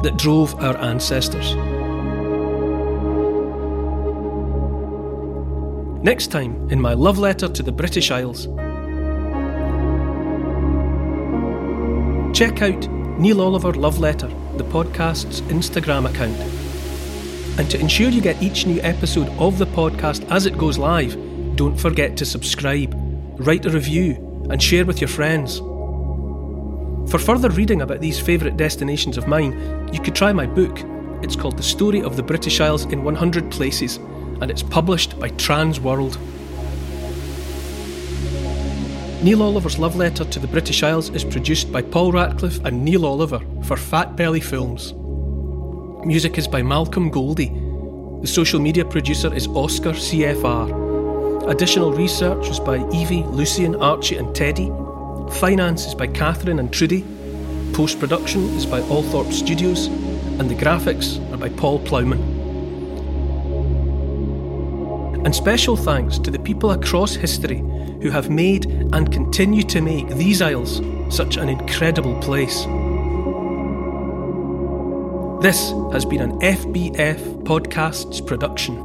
that 0.03 0.17
drove 0.17 0.55
our 0.55 0.75
ancestors. 0.77 1.55
Next 6.03 6.27
time, 6.27 6.69
in 6.69 6.81
my 6.81 6.93
love 6.93 7.19
letter 7.19 7.47
to 7.47 7.63
the 7.63 7.71
British 7.71 8.11
Isles, 8.11 8.47
Check 12.33 12.63
out 12.63 12.89
Neil 13.19 13.41
Oliver 13.41 13.73
Love 13.73 13.99
Letter, 13.99 14.27
the 14.57 14.63
podcast's 14.63 15.41
Instagram 15.41 16.09
account. 16.09 16.62
And 17.57 17.69
to 17.69 17.79
ensure 17.79 18.09
you 18.09 18.19
get 18.19 18.41
each 18.41 18.65
new 18.65 18.81
episode 18.81 19.29
of 19.37 19.59
the 19.59 19.67
podcast 19.67 20.27
as 20.31 20.47
it 20.47 20.57
goes 20.57 20.79
live, 20.79 21.15
don't 21.55 21.79
forget 21.79 22.17
to 22.17 22.25
subscribe, 22.25 22.95
write 23.39 23.67
a 23.67 23.69
review, 23.69 24.47
and 24.49 24.61
share 24.61 24.85
with 24.85 24.99
your 24.99 25.07
friends. 25.07 25.59
For 27.11 27.19
further 27.19 27.49
reading 27.49 27.83
about 27.83 27.99
these 28.01 28.19
favourite 28.19 28.57
destinations 28.57 29.17
of 29.17 29.27
mine, 29.27 29.87
you 29.93 30.01
could 30.01 30.15
try 30.15 30.33
my 30.33 30.47
book. 30.47 30.79
It's 31.21 31.35
called 31.35 31.57
The 31.57 31.63
Story 31.63 32.01
of 32.01 32.15
the 32.15 32.23
British 32.23 32.59
Isles 32.59 32.85
in 32.85 33.03
100 33.03 33.51
Places, 33.51 33.97
and 34.41 34.49
it's 34.49 34.63
published 34.63 35.19
by 35.19 35.29
Transworld. 35.29 36.17
Neil 39.21 39.43
Oliver's 39.43 39.77
love 39.77 39.95
letter 39.95 40.25
to 40.25 40.39
the 40.39 40.47
British 40.47 40.81
Isles 40.81 41.11
is 41.11 41.23
produced 41.23 41.71
by 41.71 41.83
Paul 41.83 42.11
Ratcliffe 42.13 42.65
and 42.65 42.83
Neil 42.83 43.05
Oliver 43.05 43.41
for 43.63 43.77
Fat 43.77 44.15
Belly 44.15 44.41
Films. 44.41 44.95
Music 46.05 46.37
is 46.37 46.49
by 46.49 46.61
Malcolm 46.61 47.09
Goldie. 47.09 47.53
The 48.19 48.27
social 48.27 48.59
media 48.59 48.83
producer 48.83 49.33
is 49.33 49.47
Oscar 49.47 49.91
CFR. 49.91 51.49
Additional 51.49 51.93
research 51.93 52.49
was 52.49 52.59
by 52.59 52.85
Evie, 52.91 53.23
Lucian, 53.23 53.75
Archie, 53.75 54.17
and 54.17 54.35
Teddy. 54.35 54.69
Finance 55.39 55.85
is 55.85 55.95
by 55.95 56.07
Catherine 56.07 56.59
and 56.59 56.73
Trudy. 56.73 57.05
Post 57.71 58.01
production 58.01 58.43
is 58.57 58.65
by 58.65 58.81
Althorpe 58.81 59.31
Studios. 59.31 59.87
And 59.87 60.49
the 60.49 60.55
graphics 60.55 61.21
are 61.31 61.37
by 61.37 61.47
Paul 61.47 61.79
Plowman. 61.79 62.19
And 65.25 65.33
special 65.33 65.77
thanks 65.77 66.19
to 66.19 66.31
the 66.31 66.39
people 66.39 66.71
across 66.71 67.15
history 67.15 67.59
who 68.01 68.09
have 68.09 68.29
made 68.29 68.65
and 68.65 69.09
continue 69.09 69.63
to 69.63 69.79
make 69.79 70.09
these 70.09 70.41
Isles 70.41 70.81
such 71.15 71.37
an 71.37 71.47
incredible 71.47 72.19
place. 72.19 72.65
This 75.43 75.73
has 75.91 76.05
been 76.05 76.21
an 76.21 76.39
FBF 76.39 77.43
Podcasts 77.43 78.25
production. 78.25 78.77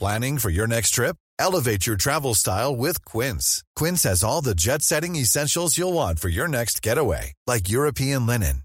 Planning 0.00 0.38
for 0.38 0.50
your 0.50 0.66
next 0.66 0.90
trip? 0.90 1.14
Elevate 1.38 1.86
your 1.86 1.96
travel 1.96 2.34
style 2.34 2.74
with 2.74 3.04
Quince. 3.04 3.62
Quince 3.76 4.02
has 4.02 4.24
all 4.24 4.40
the 4.40 4.54
jet 4.54 4.82
setting 4.82 5.14
essentials 5.14 5.78
you'll 5.78 5.92
want 5.92 6.18
for 6.18 6.28
your 6.28 6.48
next 6.48 6.82
getaway, 6.82 7.34
like 7.46 7.68
European 7.68 8.26
linen, 8.26 8.64